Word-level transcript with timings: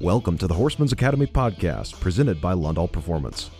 Welcome 0.00 0.38
to 0.38 0.46
the 0.46 0.54
Horseman's 0.54 0.92
Academy 0.92 1.26
podcast, 1.26 2.00
presented 2.00 2.40
by 2.40 2.54
Lundahl 2.54 2.90
Performance. 2.90 3.50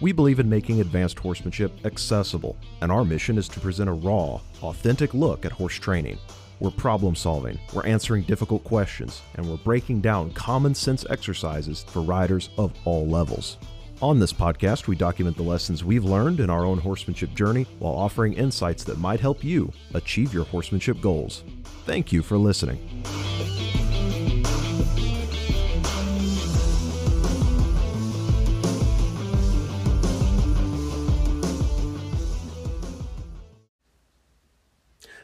We 0.00 0.12
believe 0.12 0.38
in 0.38 0.48
making 0.48 0.80
advanced 0.80 1.18
horsemanship 1.18 1.72
accessible, 1.84 2.56
and 2.80 2.92
our 2.92 3.04
mission 3.04 3.36
is 3.36 3.48
to 3.48 3.58
present 3.58 3.90
a 3.90 3.94
raw, 3.94 4.40
authentic 4.62 5.12
look 5.12 5.44
at 5.44 5.50
horse 5.50 5.74
training. 5.74 6.16
We're 6.60 6.70
problem 6.70 7.16
solving, 7.16 7.58
we're 7.74 7.84
answering 7.84 8.22
difficult 8.22 8.62
questions, 8.62 9.22
and 9.34 9.50
we're 9.50 9.56
breaking 9.56 10.00
down 10.00 10.30
common 10.34 10.72
sense 10.72 11.04
exercises 11.10 11.84
for 11.88 12.00
riders 12.00 12.50
of 12.58 12.72
all 12.84 13.04
levels. 13.08 13.56
On 14.00 14.20
this 14.20 14.32
podcast, 14.32 14.86
we 14.86 14.94
document 14.94 15.36
the 15.36 15.42
lessons 15.42 15.82
we've 15.82 16.04
learned 16.04 16.38
in 16.38 16.48
our 16.48 16.64
own 16.64 16.78
horsemanship 16.78 17.34
journey 17.34 17.66
while 17.80 17.94
offering 17.94 18.34
insights 18.34 18.84
that 18.84 19.00
might 19.00 19.18
help 19.18 19.42
you 19.42 19.72
achieve 19.94 20.32
your 20.32 20.44
horsemanship 20.44 21.00
goals. 21.00 21.42
Thank 21.86 22.12
you 22.12 22.22
for 22.22 22.38
listening. 22.38 22.78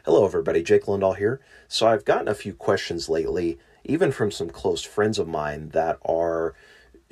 Hello, 0.05 0.23
everybody. 0.23 0.61
Jake 0.61 0.83
Lundahl 0.83 1.17
here. 1.17 1.41
So, 1.67 1.87
I've 1.87 2.05
gotten 2.05 2.27
a 2.27 2.35
few 2.35 2.53
questions 2.53 3.09
lately, 3.09 3.57
even 3.83 4.11
from 4.11 4.29
some 4.29 4.51
close 4.51 4.83
friends 4.83 5.17
of 5.17 5.27
mine 5.27 5.69
that 5.69 5.97
are 6.05 6.53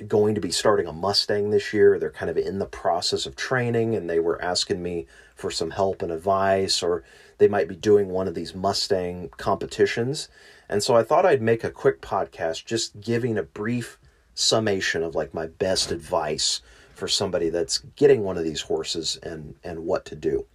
going 0.06 0.36
to 0.36 0.40
be 0.40 0.52
starting 0.52 0.86
a 0.86 0.92
Mustang 0.92 1.50
this 1.50 1.72
year. 1.72 1.98
They're 1.98 2.12
kind 2.12 2.30
of 2.30 2.36
in 2.36 2.60
the 2.60 2.66
process 2.66 3.26
of 3.26 3.34
training 3.34 3.96
and 3.96 4.08
they 4.08 4.20
were 4.20 4.40
asking 4.40 4.80
me 4.80 5.08
for 5.34 5.50
some 5.50 5.70
help 5.70 6.02
and 6.02 6.12
advice, 6.12 6.84
or 6.84 7.02
they 7.38 7.48
might 7.48 7.66
be 7.66 7.74
doing 7.74 8.10
one 8.10 8.28
of 8.28 8.36
these 8.36 8.54
Mustang 8.54 9.28
competitions. 9.38 10.28
And 10.68 10.80
so, 10.80 10.94
I 10.94 11.02
thought 11.02 11.26
I'd 11.26 11.42
make 11.42 11.64
a 11.64 11.72
quick 11.72 12.00
podcast 12.00 12.64
just 12.64 13.00
giving 13.00 13.36
a 13.36 13.42
brief 13.42 13.98
summation 14.34 15.02
of 15.02 15.16
like 15.16 15.34
my 15.34 15.48
best 15.48 15.90
advice 15.90 16.60
for 16.94 17.08
somebody 17.08 17.48
that's 17.48 17.78
getting 17.96 18.22
one 18.22 18.38
of 18.38 18.44
these 18.44 18.60
horses 18.60 19.18
and, 19.24 19.56
and 19.64 19.84
what 19.84 20.04
to 20.04 20.14
do. 20.14 20.46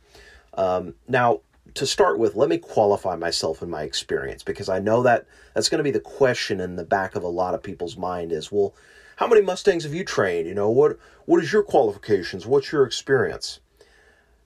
Um, 0.54 0.96
now, 1.06 1.42
to 1.76 1.86
start 1.86 2.20
with, 2.20 2.36
let 2.36 2.50
me 2.50 2.58
qualify 2.58 3.16
myself 3.16 3.62
and 3.62 3.72
my 3.72 3.84
experience 3.84 4.44
because 4.44 4.70
I 4.70 4.80
know 4.80 5.04
that 5.04 5.26
that's 5.54 5.70
going 5.70 5.80
to 5.80 5.84
be 5.84 5.92
the 5.92 6.00
question 6.00 6.60
in 6.60 6.76
the 6.76 6.84
back 6.84 7.16
of 7.16 7.24
a 7.24 7.28
lot 7.28 7.54
of 7.54 7.64
people's 7.64 7.98
mind 7.98 8.32
is, 8.32 8.52
well, 8.52 8.74
how 9.18 9.28
many 9.28 9.42
Mustangs 9.42 9.84
have 9.84 9.94
you 9.94 10.06
trained? 10.06 10.48
You 10.48 10.54
know, 10.54 10.70
what 10.70 10.98
what 11.26 11.44
is 11.44 11.52
your 11.52 11.64
qualifications? 11.64 12.48
What's 12.48 12.72
your 12.72 12.86
experience? 12.86 13.60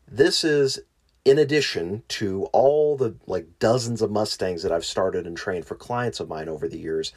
This 0.08 0.44
is 0.44 0.80
in 1.26 1.38
addition 1.38 2.04
to 2.08 2.46
all 2.46 2.98
the 2.98 3.16
like 3.28 3.48
dozens 3.60 4.02
of 4.02 4.12
Mustangs 4.12 4.64
that 4.64 4.72
I've 4.72 4.86
started 4.86 5.26
and 5.26 5.38
trained 5.38 5.66
for 5.66 5.76
clients 5.76 6.20
of 6.20 6.28
mine 6.28 6.50
over 6.50 6.68
the 6.68 6.80
years. 6.80 7.14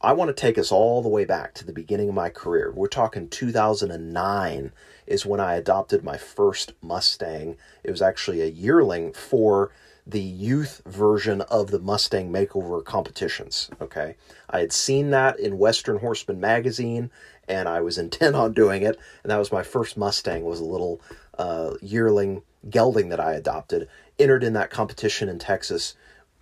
I 0.00 0.12
want 0.12 0.28
to 0.28 0.34
take 0.34 0.58
us 0.58 0.70
all 0.70 1.02
the 1.02 1.08
way 1.08 1.24
back 1.24 1.54
to 1.54 1.64
the 1.64 1.72
beginning 1.72 2.10
of 2.10 2.14
my 2.14 2.28
career. 2.28 2.70
We're 2.70 2.86
talking 2.86 3.28
2009 3.28 4.72
is 5.06 5.24
when 5.24 5.40
I 5.40 5.54
adopted 5.54 6.04
my 6.04 6.18
first 6.18 6.74
Mustang. 6.82 7.56
It 7.82 7.90
was 7.90 8.02
actually 8.02 8.42
a 8.42 8.46
yearling 8.46 9.12
for 9.12 9.72
the 10.06 10.20
youth 10.20 10.82
version 10.86 11.40
of 11.42 11.70
the 11.70 11.78
Mustang 11.78 12.30
makeover 12.30 12.84
competitions. 12.84 13.70
Okay. 13.80 14.16
I 14.50 14.60
had 14.60 14.72
seen 14.72 15.10
that 15.10 15.40
in 15.40 15.58
Western 15.58 15.98
Horseman 15.98 16.40
magazine 16.40 17.10
and 17.48 17.68
I 17.68 17.80
was 17.80 17.96
intent 17.98 18.36
on 18.36 18.52
doing 18.52 18.82
it. 18.82 18.98
And 19.22 19.30
that 19.30 19.38
was 19.38 19.50
my 19.50 19.62
first 19.62 19.96
Mustang 19.96 20.44
was 20.44 20.60
a 20.60 20.64
little 20.64 21.00
uh, 21.38 21.74
yearling 21.80 22.42
gelding 22.68 23.08
that 23.10 23.20
I 23.20 23.34
adopted, 23.34 23.88
entered 24.18 24.44
in 24.44 24.52
that 24.54 24.70
competition 24.70 25.28
in 25.28 25.38
Texas. 25.38 25.94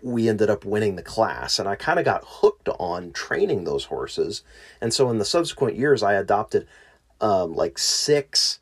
We 0.04 0.28
ended 0.28 0.50
up 0.50 0.64
winning 0.64 0.96
the 0.96 1.02
class, 1.02 1.58
and 1.58 1.68
I 1.68 1.76
kind 1.76 1.98
of 1.98 2.04
got 2.04 2.24
hooked 2.24 2.68
on 2.78 3.12
training 3.12 3.64
those 3.64 3.84
horses. 3.84 4.42
And 4.80 4.92
so, 4.92 5.10
in 5.10 5.18
the 5.18 5.24
subsequent 5.24 5.76
years, 5.76 6.02
I 6.02 6.12
adopted 6.14 6.66
um, 7.20 7.54
like 7.54 7.78
six 7.78 8.60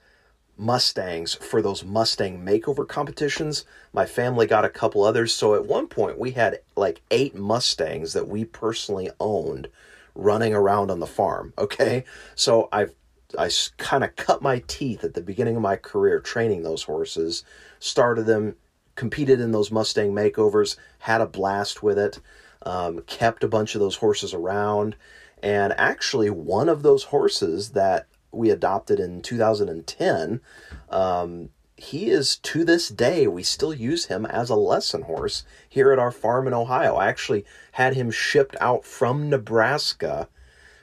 Mustangs 0.56 1.34
for 1.34 1.60
those 1.60 1.84
Mustang 1.84 2.44
makeover 2.44 2.86
competitions. 2.86 3.64
My 3.92 4.06
family 4.06 4.46
got 4.46 4.64
a 4.64 4.70
couple 4.70 5.02
others. 5.02 5.32
So 5.32 5.54
at 5.54 5.66
one 5.66 5.88
point, 5.88 6.18
we 6.18 6.32
had 6.32 6.60
like 6.76 7.02
eight 7.10 7.34
Mustangs 7.34 8.12
that 8.12 8.28
we 8.28 8.44
personally 8.44 9.10
owned 9.18 9.68
running 10.14 10.54
around 10.54 10.90
on 10.90 11.00
the 11.00 11.06
farm. 11.06 11.52
Okay. 11.58 12.04
So 12.34 12.68
I've 12.72 12.94
I 13.38 13.50
kind 13.78 14.04
of 14.04 14.14
cut 14.16 14.42
my 14.42 14.62
teeth 14.66 15.04
at 15.04 15.14
the 15.14 15.22
beginning 15.22 15.56
of 15.56 15.62
my 15.62 15.76
career 15.76 16.20
training 16.20 16.62
those 16.62 16.82
horses, 16.82 17.44
started 17.78 18.26
them, 18.26 18.56
competed 18.94 19.40
in 19.40 19.52
those 19.52 19.70
Mustang 19.70 20.12
makeovers, 20.12 20.76
had 21.00 21.20
a 21.20 21.26
blast 21.26 21.82
with 21.82 21.98
it, 21.98 22.20
um, 22.64 23.02
kept 23.02 23.44
a 23.44 23.48
bunch 23.48 23.74
of 23.74 23.80
those 23.80 23.96
horses 23.96 24.34
around. 24.34 24.96
And 25.42 25.74
actually, 25.76 26.30
one 26.30 26.68
of 26.68 26.82
those 26.82 27.04
horses 27.04 27.70
that 27.70 28.06
we 28.32 28.50
adopted 28.50 28.98
in 28.98 29.22
2010. 29.22 30.40
Um, 30.88 31.50
he 31.76 32.10
is 32.10 32.36
to 32.38 32.64
this 32.64 32.88
day, 32.88 33.26
we 33.26 33.42
still 33.42 33.74
use 33.74 34.06
him 34.06 34.24
as 34.26 34.50
a 34.50 34.56
lesson 34.56 35.02
horse 35.02 35.44
here 35.68 35.92
at 35.92 35.98
our 35.98 36.10
farm 36.10 36.46
in 36.46 36.54
Ohio. 36.54 36.96
I 36.96 37.08
actually 37.08 37.44
had 37.72 37.94
him 37.94 38.10
shipped 38.10 38.56
out 38.60 38.84
from 38.84 39.28
Nebraska 39.28 40.28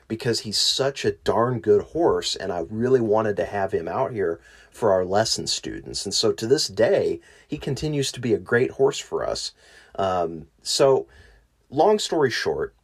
because 0.08 0.40
he's 0.40 0.58
such 0.58 1.04
a 1.04 1.12
darn 1.12 1.60
good 1.60 1.82
horse, 1.82 2.34
and 2.36 2.52
I 2.52 2.64
really 2.68 3.00
wanted 3.00 3.36
to 3.36 3.44
have 3.44 3.72
him 3.72 3.88
out 3.88 4.12
here 4.12 4.40
for 4.70 4.92
our 4.92 5.04
lesson 5.04 5.46
students. 5.46 6.04
And 6.04 6.14
so 6.14 6.32
to 6.32 6.46
this 6.46 6.68
day, 6.68 7.20
he 7.46 7.58
continues 7.58 8.12
to 8.12 8.20
be 8.20 8.32
a 8.32 8.38
great 8.38 8.72
horse 8.72 8.98
for 8.98 9.26
us. 9.26 9.52
Um, 9.96 10.46
so, 10.62 11.06
long 11.70 11.98
story 11.98 12.30
short, 12.30 12.74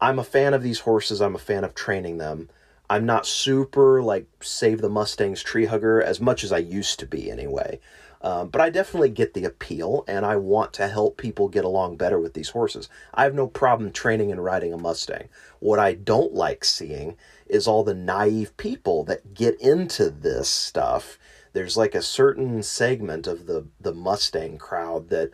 I'm 0.00 0.18
a 0.18 0.24
fan 0.24 0.52
of 0.52 0.62
these 0.62 0.80
horses, 0.80 1.20
I'm 1.20 1.34
a 1.34 1.38
fan 1.38 1.64
of 1.64 1.74
training 1.74 2.18
them. 2.18 2.50
I'm 2.90 3.06
not 3.06 3.26
super 3.26 4.02
like 4.02 4.26
save 4.42 4.82
the 4.82 4.90
Mustangs 4.90 5.42
tree 5.42 5.66
hugger 5.66 6.02
as 6.02 6.20
much 6.20 6.44
as 6.44 6.52
I 6.52 6.58
used 6.58 6.98
to 6.98 7.06
be 7.06 7.30
anyway. 7.30 7.80
Um, 8.22 8.48
but 8.48 8.60
I 8.60 8.70
definitely 8.70 9.10
get 9.10 9.34
the 9.34 9.44
appeal, 9.44 10.04
and 10.06 10.24
I 10.24 10.36
want 10.36 10.72
to 10.74 10.86
help 10.86 11.16
people 11.16 11.48
get 11.48 11.64
along 11.64 11.96
better 11.96 12.20
with 12.20 12.34
these 12.34 12.50
horses. 12.50 12.88
I 13.12 13.24
have 13.24 13.34
no 13.34 13.48
problem 13.48 13.90
training 13.90 14.30
and 14.30 14.42
riding 14.42 14.72
a 14.72 14.78
Mustang. 14.78 15.28
What 15.58 15.80
I 15.80 15.94
don't 15.94 16.32
like 16.32 16.64
seeing 16.64 17.16
is 17.48 17.66
all 17.66 17.82
the 17.82 17.94
naive 17.94 18.56
people 18.56 19.02
that 19.04 19.34
get 19.34 19.60
into 19.60 20.08
this 20.08 20.48
stuff. 20.48 21.18
There's 21.52 21.76
like 21.76 21.96
a 21.96 22.02
certain 22.02 22.62
segment 22.62 23.26
of 23.26 23.46
the 23.46 23.66
the 23.80 23.92
Mustang 23.92 24.56
crowd 24.56 25.08
that, 25.08 25.32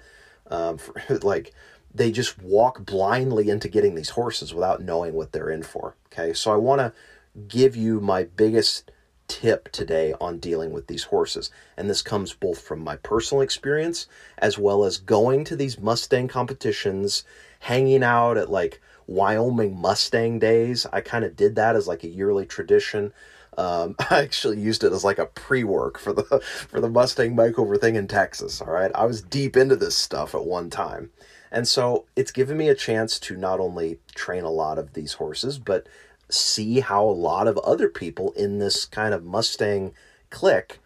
um, 0.50 0.78
for, 0.78 0.94
like, 1.22 1.52
they 1.94 2.10
just 2.10 2.42
walk 2.42 2.86
blindly 2.86 3.50
into 3.50 3.68
getting 3.68 3.96
these 3.96 4.10
horses 4.10 4.54
without 4.54 4.80
knowing 4.82 5.12
what 5.12 5.32
they're 5.32 5.50
in 5.50 5.62
for. 5.62 5.94
Okay, 6.06 6.32
so 6.32 6.52
I 6.52 6.56
want 6.56 6.80
to 6.80 6.92
give 7.48 7.76
you 7.76 8.00
my 8.00 8.24
biggest 8.24 8.90
tip 9.28 9.70
today 9.70 10.14
on 10.20 10.38
dealing 10.38 10.72
with 10.72 10.86
these 10.86 11.04
horses. 11.04 11.50
And 11.76 11.88
this 11.88 12.02
comes 12.02 12.32
both 12.32 12.60
from 12.60 12.80
my 12.80 12.96
personal 12.96 13.42
experience 13.42 14.06
as 14.38 14.58
well 14.58 14.84
as 14.84 14.96
going 14.96 15.44
to 15.44 15.56
these 15.56 15.78
Mustang 15.78 16.28
competitions, 16.28 17.24
hanging 17.60 18.02
out 18.02 18.36
at 18.36 18.50
like 18.50 18.80
Wyoming 19.06 19.80
Mustang 19.80 20.38
days. 20.38 20.86
I 20.92 21.00
kind 21.00 21.24
of 21.24 21.36
did 21.36 21.56
that 21.56 21.76
as 21.76 21.86
like 21.86 22.04
a 22.04 22.08
yearly 22.08 22.46
tradition. 22.46 23.12
Um, 23.56 23.96
I 24.10 24.20
actually 24.20 24.60
used 24.60 24.84
it 24.84 24.92
as 24.92 25.04
like 25.04 25.18
a 25.18 25.26
pre-work 25.26 25.98
for 25.98 26.12
the 26.12 26.22
for 26.68 26.80
the 26.80 26.88
Mustang 26.90 27.36
makeover 27.36 27.80
thing 27.80 27.96
in 27.96 28.08
Texas. 28.08 28.60
All 28.60 28.72
right, 28.72 28.90
I 28.94 29.04
was 29.04 29.22
deep 29.22 29.56
into 29.56 29.76
this 29.76 29.96
stuff 29.96 30.34
at 30.34 30.44
one 30.44 30.70
time, 30.70 31.10
and 31.50 31.66
so 31.66 32.04
it's 32.16 32.30
given 32.30 32.56
me 32.56 32.68
a 32.68 32.74
chance 32.74 33.18
to 33.20 33.36
not 33.36 33.60
only 33.60 33.98
train 34.14 34.44
a 34.44 34.50
lot 34.50 34.78
of 34.78 34.92
these 34.94 35.14
horses, 35.14 35.58
but 35.58 35.86
see 36.30 36.80
how 36.80 37.04
a 37.04 37.10
lot 37.10 37.48
of 37.48 37.58
other 37.58 37.88
people 37.88 38.32
in 38.32 38.58
this 38.58 38.84
kind 38.84 39.14
of 39.14 39.24
Mustang 39.24 39.94
clique 40.30 40.78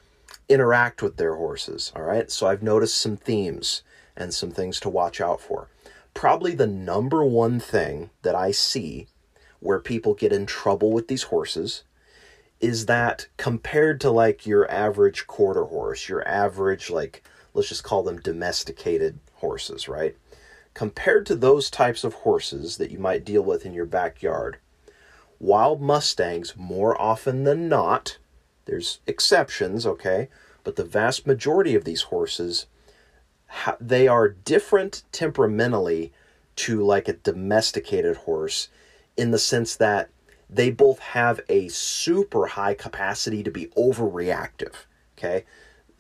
interact 0.49 1.02
with 1.02 1.16
their 1.16 1.37
horses. 1.37 1.93
All 1.96 2.02
right. 2.02 2.31
So 2.31 2.46
I've 2.46 2.62
noticed 2.62 2.96
some 2.96 3.16
themes 3.16 3.82
and 4.16 4.32
some 4.32 4.50
things 4.50 4.78
to 4.81 4.88
watch 4.88 5.20
out 5.20 5.40
for. 5.40 5.69
Probably 6.14 6.55
the 6.55 6.66
number 6.66 7.25
one 7.25 7.58
thing 7.58 8.11
that 8.22 8.34
I 8.34 8.50
see 8.50 9.08
where 9.61 9.78
people 9.78 10.14
get 10.14 10.32
in 10.32 10.44
trouble 10.44 10.93
with 10.93 11.08
these 11.08 11.25
horses 11.25 11.84
is 12.61 12.87
that 12.87 13.26
compared 13.37 14.00
to 14.00 14.11
like 14.11 14.46
your 14.46 14.70
average 14.70 15.26
quarter 15.26 15.64
horse, 15.64 16.08
your 16.08 16.26
average, 16.28 16.90
like, 16.90 17.25
let's 17.55 17.69
just 17.69 17.82
call 17.84 18.02
them 18.02 18.20
domesticated 18.20 19.19
horses, 19.34 19.88
right? 19.88 20.16
Compared 20.75 21.26
to 21.26 21.34
those 21.34 21.70
types 21.70 22.05
of 22.05 22.14
horses 22.14 22.76
that 22.76 22.90
you 22.90 22.99
might 22.99 23.25
deal 23.25 23.43
with 23.43 23.66
in 23.66 23.75
your 23.75 23.87
backyard, 23.87 24.58
Wild 25.42 25.82
Mustangs, 25.82 26.54
more 26.56 26.98
often 27.02 27.42
than 27.42 27.68
not, 27.68 28.16
there's 28.66 29.00
exceptions, 29.08 29.84
okay, 29.84 30.28
but 30.62 30.76
the 30.76 30.84
vast 30.84 31.26
majority 31.26 31.74
of 31.74 31.84
these 31.84 32.02
horses, 32.02 32.66
they 33.80 34.06
are 34.06 34.28
different 34.28 35.02
temperamentally 35.10 36.12
to 36.54 36.80
like 36.80 37.08
a 37.08 37.14
domesticated 37.14 38.18
horse 38.18 38.68
in 39.16 39.32
the 39.32 39.38
sense 39.38 39.74
that 39.74 40.10
they 40.48 40.70
both 40.70 41.00
have 41.00 41.40
a 41.48 41.66
super 41.66 42.46
high 42.46 42.74
capacity 42.74 43.42
to 43.42 43.50
be 43.50 43.66
overreactive, 43.76 44.74
okay? 45.18 45.44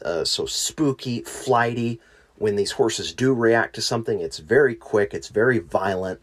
Uh, 0.04 0.24
so 0.24 0.46
spooky, 0.46 1.22
flighty. 1.22 2.00
When 2.36 2.54
these 2.54 2.72
horses 2.72 3.12
do 3.12 3.34
react 3.34 3.74
to 3.74 3.82
something, 3.82 4.20
it's 4.20 4.38
very 4.38 4.76
quick, 4.76 5.12
it's 5.12 5.28
very 5.28 5.58
violent, 5.58 6.20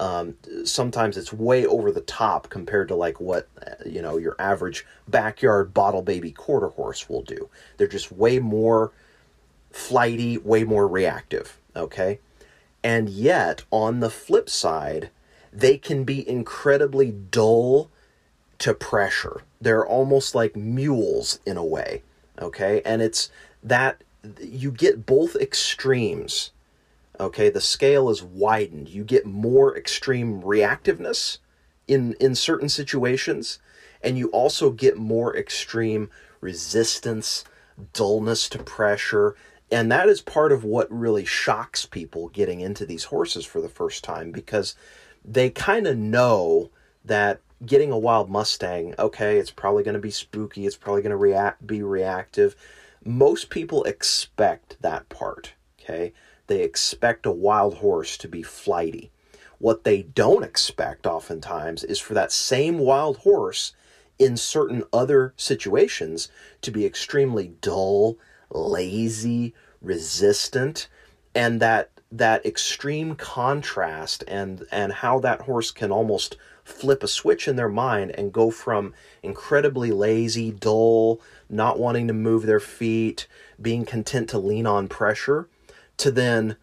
Um, 0.00 0.36
sometimes 0.64 1.16
it's 1.16 1.32
way 1.32 1.66
over 1.66 1.90
the 1.90 2.00
top 2.00 2.50
compared 2.50 2.88
to 2.88 2.94
like 2.94 3.20
what 3.20 3.48
uh, 3.66 3.74
you 3.84 4.00
know 4.00 4.16
your 4.16 4.36
average 4.38 4.86
backyard 5.08 5.74
bottle 5.74 6.02
baby 6.02 6.30
quarter 6.30 6.68
horse 6.68 7.08
will 7.08 7.22
do. 7.22 7.48
They're 7.76 7.88
just 7.88 8.12
way 8.12 8.38
more 8.38 8.92
flighty, 9.70 10.38
way 10.38 10.64
more 10.64 10.86
reactive. 10.86 11.58
Okay, 11.74 12.20
and 12.82 13.08
yet 13.08 13.64
on 13.70 14.00
the 14.00 14.10
flip 14.10 14.48
side, 14.48 15.10
they 15.52 15.76
can 15.76 16.04
be 16.04 16.28
incredibly 16.28 17.10
dull 17.10 17.90
to 18.58 18.74
pressure. 18.74 19.42
They're 19.60 19.86
almost 19.86 20.34
like 20.34 20.54
mules 20.54 21.40
in 21.44 21.56
a 21.56 21.64
way. 21.64 22.02
Okay, 22.40 22.82
and 22.84 23.02
it's 23.02 23.30
that 23.64 24.02
you 24.40 24.70
get 24.70 25.06
both 25.06 25.34
extremes 25.36 26.50
okay? 27.20 27.50
The 27.50 27.60
scale 27.60 28.10
is 28.10 28.22
widened. 28.22 28.88
You 28.88 29.04
get 29.04 29.26
more 29.26 29.76
extreme 29.76 30.42
reactiveness 30.42 31.38
in 31.88 32.12
in 32.20 32.34
certain 32.34 32.68
situations 32.68 33.58
and 34.02 34.16
you 34.16 34.28
also 34.28 34.70
get 34.70 34.96
more 34.96 35.36
extreme 35.36 36.10
resistance 36.40 37.44
dullness 37.92 38.48
to 38.48 38.58
pressure 38.58 39.34
and 39.70 39.90
that 39.90 40.08
is 40.08 40.20
part 40.20 40.52
of 40.52 40.64
what 40.64 40.90
really 40.90 41.24
shocks 41.24 41.84
people 41.84 42.28
getting 42.28 42.60
into 42.60 42.86
these 42.86 43.04
horses 43.04 43.44
for 43.44 43.60
the 43.60 43.68
first 43.68 44.04
time 44.04 44.30
because 44.30 44.76
they 45.24 45.50
kind 45.50 45.86
of 45.86 45.96
know 45.96 46.70
that 47.04 47.40
getting 47.64 47.90
a 47.90 47.98
wild 47.98 48.28
mustang 48.28 48.94
okay 48.98 49.38
it's 49.38 49.50
probably 49.50 49.82
going 49.82 49.94
to 49.94 50.00
be 50.00 50.10
spooky 50.10 50.66
it's 50.66 50.76
probably 50.76 51.02
going 51.02 51.10
to 51.10 51.16
react 51.16 51.66
be 51.66 51.82
reactive. 51.82 52.54
Most 53.04 53.48
people 53.48 53.84
expect 53.84 54.76
that 54.82 55.08
part 55.08 55.54
okay 55.80 56.12
they 56.48 56.62
expect 56.62 57.26
a 57.26 57.30
wild 57.30 57.74
horse 57.74 58.16
to 58.18 58.28
be 58.28 58.42
flighty. 58.42 59.10
What 59.58 59.84
they 59.84 60.02
don't 60.02 60.42
expect 60.42 61.06
oftentimes 61.06 61.84
is 61.84 61.98
for 61.98 62.14
that 62.14 62.32
same 62.32 62.78
wild 62.78 63.18
horse 63.18 63.72
in 64.18 64.36
certain 64.36 64.82
other 64.92 65.32
situations 65.36 66.28
to 66.62 66.70
be 66.70 66.84
extremely 66.84 67.52
dull, 67.60 68.18
lazy, 68.50 69.54
resistant, 69.80 70.88
and 71.34 71.60
that 71.60 71.90
that 72.10 72.44
extreme 72.46 73.14
contrast 73.14 74.24
and 74.26 74.66
and 74.72 74.92
how 74.92 75.18
that 75.20 75.42
horse 75.42 75.70
can 75.70 75.92
almost 75.92 76.36
flip 76.64 77.02
a 77.02 77.08
switch 77.08 77.46
in 77.46 77.56
their 77.56 77.68
mind 77.68 78.10
and 78.16 78.32
go 78.32 78.50
from 78.50 78.94
incredibly 79.22 79.90
lazy, 79.90 80.50
dull, 80.50 81.20
not 81.50 81.78
wanting 81.78 82.06
to 82.08 82.14
move 82.14 82.46
their 82.46 82.60
feet, 82.60 83.26
being 83.60 83.84
content 83.84 84.30
to 84.30 84.38
lean 84.38 84.66
on 84.66 84.88
pressure 84.88 85.48
to 85.98 86.10
then 86.10 86.56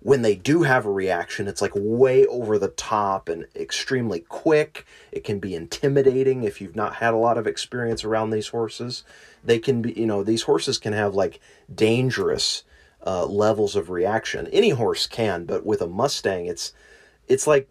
when 0.00 0.22
they 0.22 0.34
do 0.34 0.62
have 0.62 0.84
a 0.84 0.90
reaction, 0.90 1.46
it's 1.46 1.62
like 1.62 1.72
way 1.74 2.26
over 2.26 2.58
the 2.58 2.68
top 2.68 3.28
and 3.28 3.46
extremely 3.54 4.20
quick. 4.20 4.84
It 5.12 5.22
can 5.22 5.38
be 5.38 5.54
intimidating 5.54 6.42
if 6.42 6.60
you've 6.60 6.74
not 6.74 6.96
had 6.96 7.14
a 7.14 7.18
lot 7.18 7.38
of 7.38 7.46
experience 7.46 8.02
around 8.02 8.30
these 8.30 8.48
horses. 8.48 9.04
They 9.44 9.60
can 9.60 9.80
be, 9.80 9.92
you 9.92 10.06
know, 10.06 10.24
these 10.24 10.42
horses 10.42 10.78
can 10.78 10.92
have 10.92 11.14
like 11.14 11.40
dangerous 11.72 12.64
uh, 13.06 13.26
levels 13.26 13.76
of 13.76 13.90
reaction. 13.90 14.48
Any 14.48 14.70
horse 14.70 15.06
can, 15.06 15.44
but 15.44 15.64
with 15.64 15.80
a 15.80 15.86
Mustang, 15.86 16.46
it's 16.46 16.72
it's 17.28 17.46
like 17.46 17.68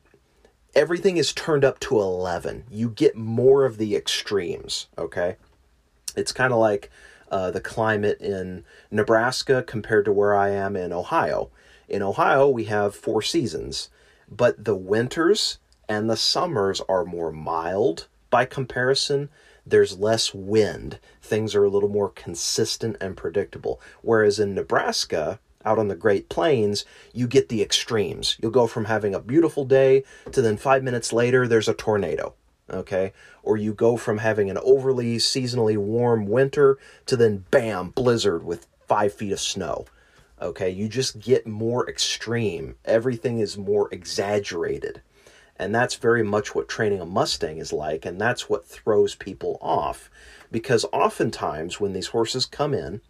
everything 0.73 1.17
is 1.17 1.33
turned 1.33 1.65
up 1.65 1.79
to 1.81 1.99
11. 1.99 2.63
You 2.69 2.89
get 2.89 3.17
more 3.17 3.65
of 3.65 3.77
the 3.77 3.95
extremes, 3.95 4.87
okay? 4.97 5.35
It's 6.15 6.31
kind 6.31 6.53
of 6.53 6.59
like 6.59 6.89
uh, 7.31 7.49
the 7.49 7.61
climate 7.61 8.19
in 8.19 8.63
Nebraska 8.91 9.63
compared 9.63 10.05
to 10.05 10.13
where 10.13 10.35
I 10.35 10.49
am 10.49 10.75
in 10.75 10.91
Ohio. 10.91 11.49
In 11.87 12.03
Ohio, 12.03 12.47
we 12.47 12.65
have 12.65 12.93
four 12.93 13.21
seasons, 13.21 13.89
but 14.29 14.63
the 14.63 14.75
winters 14.75 15.57
and 15.89 16.09
the 16.09 16.17
summers 16.17 16.81
are 16.87 17.05
more 17.05 17.31
mild 17.31 18.07
by 18.29 18.45
comparison. 18.45 19.29
There's 19.65 19.97
less 19.97 20.33
wind. 20.33 20.99
Things 21.21 21.55
are 21.55 21.63
a 21.63 21.69
little 21.69 21.89
more 21.89 22.09
consistent 22.09 22.97
and 22.99 23.15
predictable. 23.17 23.81
Whereas 24.01 24.39
in 24.39 24.53
Nebraska, 24.53 25.39
out 25.63 25.79
on 25.79 25.87
the 25.87 25.95
Great 25.95 26.27
Plains, 26.27 26.85
you 27.13 27.27
get 27.27 27.49
the 27.49 27.61
extremes. 27.61 28.37
You'll 28.41 28.51
go 28.51 28.67
from 28.67 28.85
having 28.85 29.13
a 29.13 29.19
beautiful 29.19 29.63
day 29.63 30.03
to 30.31 30.41
then 30.41 30.57
five 30.57 30.83
minutes 30.83 31.13
later, 31.13 31.47
there's 31.47 31.67
a 31.67 31.73
tornado 31.73 32.35
okay? 32.71 33.13
Or 33.43 33.57
you 33.57 33.73
go 33.73 33.97
from 33.97 34.19
having 34.19 34.49
an 34.49 34.57
overly 34.63 35.17
seasonally 35.17 35.77
warm 35.77 36.27
winter 36.27 36.77
to 37.05 37.15
then 37.15 37.45
bam, 37.51 37.89
blizzard 37.89 38.43
with 38.43 38.67
five 38.87 39.13
feet 39.13 39.31
of 39.31 39.39
snow. 39.39 39.85
Okay, 40.41 40.69
you 40.69 40.87
just 40.87 41.19
get 41.19 41.45
more 41.45 41.87
extreme. 41.87 42.75
Everything 42.83 43.39
is 43.39 43.57
more 43.57 43.87
exaggerated. 43.91 45.01
And 45.57 45.75
that's 45.75 45.95
very 45.95 46.23
much 46.23 46.55
what 46.55 46.67
training 46.67 46.99
a 46.99 47.05
Mustang 47.05 47.59
is 47.59 47.71
like, 47.71 48.05
and 48.05 48.19
that's 48.19 48.49
what 48.49 48.65
throws 48.65 49.13
people 49.13 49.59
off. 49.61 50.09
Because 50.51 50.85
oftentimes, 50.91 51.79
when 51.79 51.93
these 51.93 52.07
horses 52.07 52.47
come 52.47 52.73
in, 52.73 53.01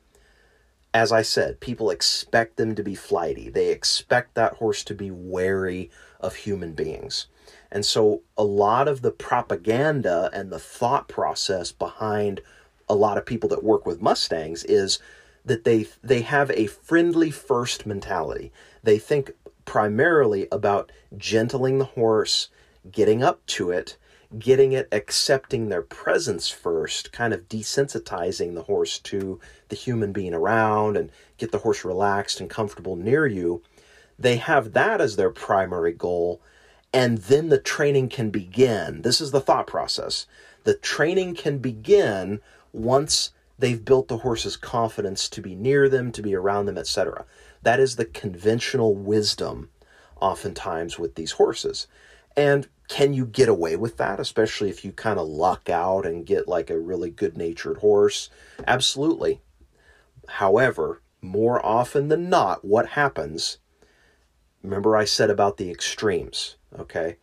as 0.94 1.12
I 1.12 1.22
said, 1.22 1.60
people 1.60 1.90
expect 1.90 2.58
them 2.58 2.76
to 2.76 2.84
be 2.84 2.96
flighty. 2.96 3.50
They 3.50 3.70
expect 3.70 4.36
that 4.36 4.56
horse 4.56 4.84
to 4.86 4.94
be 4.94 5.10
wary 5.10 5.90
of 6.20 6.36
human 6.36 6.74
beings. 6.74 7.28
And 7.72 7.86
so 7.86 8.22
a 8.38 8.44
lot 8.44 8.88
of 8.88 9.02
the 9.02 9.12
propaganda 9.12 10.30
and 10.34 10.52
the 10.52 10.60
thought 10.60 11.08
process 11.08 11.72
behind 11.72 12.42
a 12.90 12.96
lot 12.96 13.18
of 13.18 13.26
people 13.26 13.48
that 13.50 13.64
work 13.64 13.86
with 13.86 14.02
Mustangs 14.02 14.66
is 14.66 15.00
that 15.46 15.64
they 15.64 15.88
they 16.04 16.22
have 16.22 16.52
a 16.52 16.68
friendly 16.68 17.32
first 17.32 17.86
mentality. 17.86 18.52
They 18.84 19.00
think 19.00 19.32
primarily 19.64 20.48
about 20.52 20.92
gentling 21.18 21.80
the 21.80 21.86
horse, 21.86 22.50
getting 22.92 23.24
up 23.24 23.46
to 23.46 23.72
it, 23.72 23.96
getting 24.40 24.72
it 24.72 24.88
accepting 24.92 25.70
their 25.70 25.82
presence 25.82 26.50
first, 26.50 27.12
kind 27.12 27.34
of 27.34 27.50
desensitizing 27.50 28.56
the 28.56 28.64
horse 28.64 29.00
to 29.00 29.40
the 29.70 29.76
human 29.76 30.12
being 30.12 30.34
around 30.34 30.98
and 30.98 31.12
get 31.38 31.52
the 31.52 31.60
horse 31.60 31.84
relaxed 31.84 32.40
and 32.40 32.50
comfortable 32.50 32.96
near 32.96 33.26
you. 33.28 33.62
They 34.18 34.38
have 34.38 34.74
that 34.74 35.02
as 35.02 35.16
their 35.16 35.32
primary 35.32 35.94
goal 35.94 36.42
and 36.94 37.20
then 37.20 37.50
the 37.50 37.58
training 37.58 38.10
can 38.10 38.30
begin. 38.30 39.02
This 39.02 39.22
is 39.22 39.32
the 39.32 39.42
thought 39.42 39.68
process. 39.68 40.26
The 40.64 40.76
training 40.76 41.36
can 41.36 41.60
begin 41.60 42.42
once 42.74 43.32
they've 43.58 43.84
built 43.84 44.08
the 44.08 44.18
horse's 44.18 44.58
confidence 44.58 45.30
to 45.30 45.42
be 45.42 45.56
near 45.56 45.88
them, 45.88 46.12
to 46.12 46.22
be 46.22 46.36
around 46.36 46.66
them, 46.66 46.78
etc. 46.78 47.26
That 47.62 47.80
is 47.80 47.96
the 47.96 48.06
conventional 48.06 48.96
wisdom 48.96 49.70
oftentimes 50.20 51.00
with 51.00 51.16
these 51.16 51.32
horses. 51.32 51.88
And 52.36 52.68
can 52.92 53.14
you 53.14 53.26
get 53.26 53.48
away 53.48 53.78
with 53.78 53.96
that, 53.96 54.20
especially 54.20 54.70
if 54.70 54.84
you 54.84 54.92
kind 54.92 55.18
of 55.18 55.26
luck 55.26 55.70
out 55.70 56.06
and 56.06 56.26
get 56.26 56.50
like 56.50 56.70
a 56.70 56.78
really 56.78 57.10
good 57.10 57.38
natured 57.38 57.78
horse? 57.78 58.30
Absolutely. 58.68 59.40
However, 60.28 61.02
more 61.22 61.66
often 61.66 62.10
than 62.10 62.30
not, 62.30 62.66
what 62.66 62.90
happens, 62.90 63.60
remember 64.62 64.98
I 64.98 65.06
said 65.06 65.30
about 65.30 65.56
the 65.56 65.72
extremes 65.72 66.58
Okay? 66.78 67.16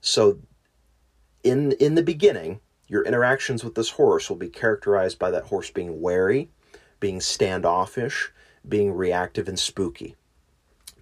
So 0.00 0.38
in 1.44 1.72
in 1.72 1.94
the 1.94 2.02
beginning, 2.02 2.60
your 2.88 3.04
interactions 3.04 3.62
with 3.62 3.74
this 3.74 3.90
horse 3.90 4.30
will 4.30 4.38
be 4.38 4.48
characterized 4.48 5.18
by 5.18 5.30
that 5.32 5.44
horse 5.44 5.70
being 5.70 6.00
wary, 6.00 6.48
being 6.98 7.20
standoffish, 7.20 8.32
being 8.66 8.94
reactive 8.94 9.48
and 9.48 9.58
spooky. 9.58 10.16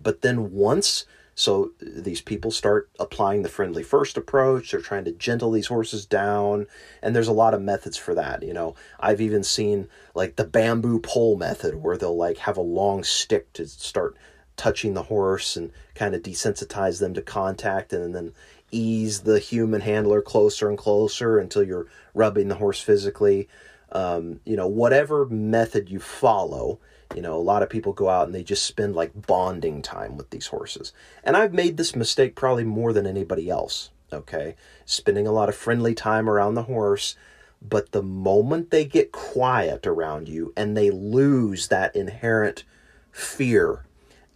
But 0.03 0.23
then 0.23 0.51
once 0.51 1.07
so 1.35 1.71
these 1.81 2.21
people 2.21 2.51
start 2.51 2.91
applying 2.99 3.43
the 3.43 3.49
friendly 3.49 3.83
first 3.83 4.17
approach. 4.17 4.71
They're 4.71 4.81
trying 4.81 5.05
to 5.07 5.13
gentle 5.13 5.51
these 5.51 5.69
horses 5.69 6.05
down, 6.05 6.67
and 7.03 7.15
there's 7.15 7.29
a 7.29 7.33
lot 7.33 7.55
of 7.55 7.63
methods 7.63 7.97
for 7.97 8.15
that. 8.15 8.43
You 8.43 8.53
know, 8.53 8.75
I've 8.99 9.21
even 9.21 9.43
seen 9.43 9.89
like 10.15 10.37
the 10.37 10.45
bamboo 10.45 11.01
pole 11.01 11.37
method, 11.37 11.77
where 11.77 11.97
they'll 11.97 12.17
like 12.17 12.39
have 12.39 12.57
a 12.57 12.63
long 12.63 13.05
stick 13.05 13.53
to 13.55 13.67
start 13.67 14.17
touching 14.57 14.93
the 14.93 15.05
horse 15.05 15.57
and 15.57 15.73
kind 15.95 16.15
of 16.15 16.23
desensitize 16.23 17.01
them 17.01 17.15
to 17.15 17.23
contact 17.23 17.95
and 17.95 18.15
then 18.15 18.35
ease 18.71 19.21
the 19.21 19.39
human 19.39 19.81
handler 19.81 20.21
closer 20.21 20.69
and 20.69 20.77
closer 20.77 21.39
until 21.39 21.63
you're 21.63 21.87
rubbing 22.15 22.49
the 22.49 22.57
horse 22.57 22.81
physically. 22.81 23.49
Um, 23.93 24.41
you 24.45 24.57
know, 24.57 24.69
whatever 24.69 25.27
method 25.27 25.89
you 25.89 25.99
follow, 25.99 26.79
you 27.15 27.23
know, 27.23 27.37
a 27.37 27.39
lot 27.39 27.63
of 27.63 27.71
people 27.71 27.93
go 27.93 28.09
out 28.09 28.27
and 28.27 28.35
they 28.35 28.43
just 28.43 28.65
spend 28.65 28.95
like 28.95 29.27
bonding 29.27 29.83
time 29.83 30.17
with 30.17 30.31
these 30.31 30.47
horses. 30.49 30.93
And 31.25 31.37
I've 31.37 31.53
made 31.53 31.77
this 31.77 31.97
mistake 31.97 32.37
probably 32.37 32.65
more 32.65 32.93
than 32.93 33.07
anybody 33.07 33.51
else, 33.51 33.91
okay? 34.13 34.55
Spending 34.85 35.27
a 35.27 35.33
lot 35.33 35.49
of 35.49 35.57
friendly 35.57 35.95
time 35.95 36.29
around 36.29 36.55
the 36.55 36.65
horse. 36.65 37.17
But 37.63 37.93
the 37.93 38.03
moment 38.03 38.71
they 38.71 38.85
get 38.85 39.13
quiet 39.13 39.87
around 39.87 40.29
you 40.29 40.53
and 40.57 40.77
they 40.77 40.91
lose 40.91 41.69
that 41.69 41.95
inherent 41.95 42.65
fear 43.11 43.85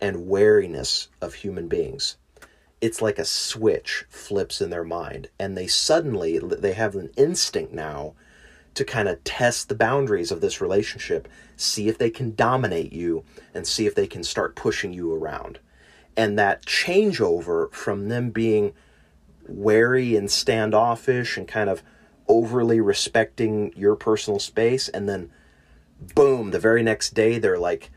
and 0.01 0.27
wariness 0.27 1.09
of 1.21 1.35
human 1.35 1.69
beings. 1.69 2.17
It's 2.81 3.01
like 3.01 3.19
a 3.19 3.25
switch 3.25 4.05
flips 4.11 4.61
in 4.61 4.69
their 4.69 4.85
mind, 4.85 5.29
and 5.39 5.57
they 5.57 5.67
suddenly 5.67 6.39
they 6.39 6.75
have 6.75 6.95
an 6.97 7.11
instinct 7.17 7.73
now 7.73 8.13
to 8.75 8.85
kind 8.85 9.09
of 9.09 9.25
test 9.25 9.69
the 9.69 9.75
boundaries 9.75 10.31
of 10.31 10.43
this 10.43 10.61
relationship, 10.61 11.27
see 11.57 11.89
if 11.89 11.99
they 11.99 12.11
can 12.11 12.35
dominate 12.35 12.93
you, 12.93 13.25
and 13.53 13.67
see 13.67 13.87
if 13.87 13.95
they 13.95 14.07
can 14.07 14.25
start 14.25 14.57
pushing 14.57 14.93
you 14.93 15.13
around. 15.13 15.59
And 16.17 16.39
that 16.39 16.65
changeover 16.65 17.73
from 17.73 18.09
them 18.09 18.31
being 18.31 18.73
wary 19.47 20.17
and 20.17 20.31
standoffish 20.31 21.37
and 21.37 21.47
kind 21.47 21.69
of 21.69 21.83
overly 22.29 22.81
respecting 22.81 23.73
your 23.77 23.95
personal 23.95 24.39
space 24.39 24.89
and 24.89 25.09
then 25.09 25.31
boom 26.15 26.51
the 26.51 26.59
very 26.59 26.83
next 26.83 27.11
day 27.11 27.39
they're 27.39 27.59
like 27.59 27.91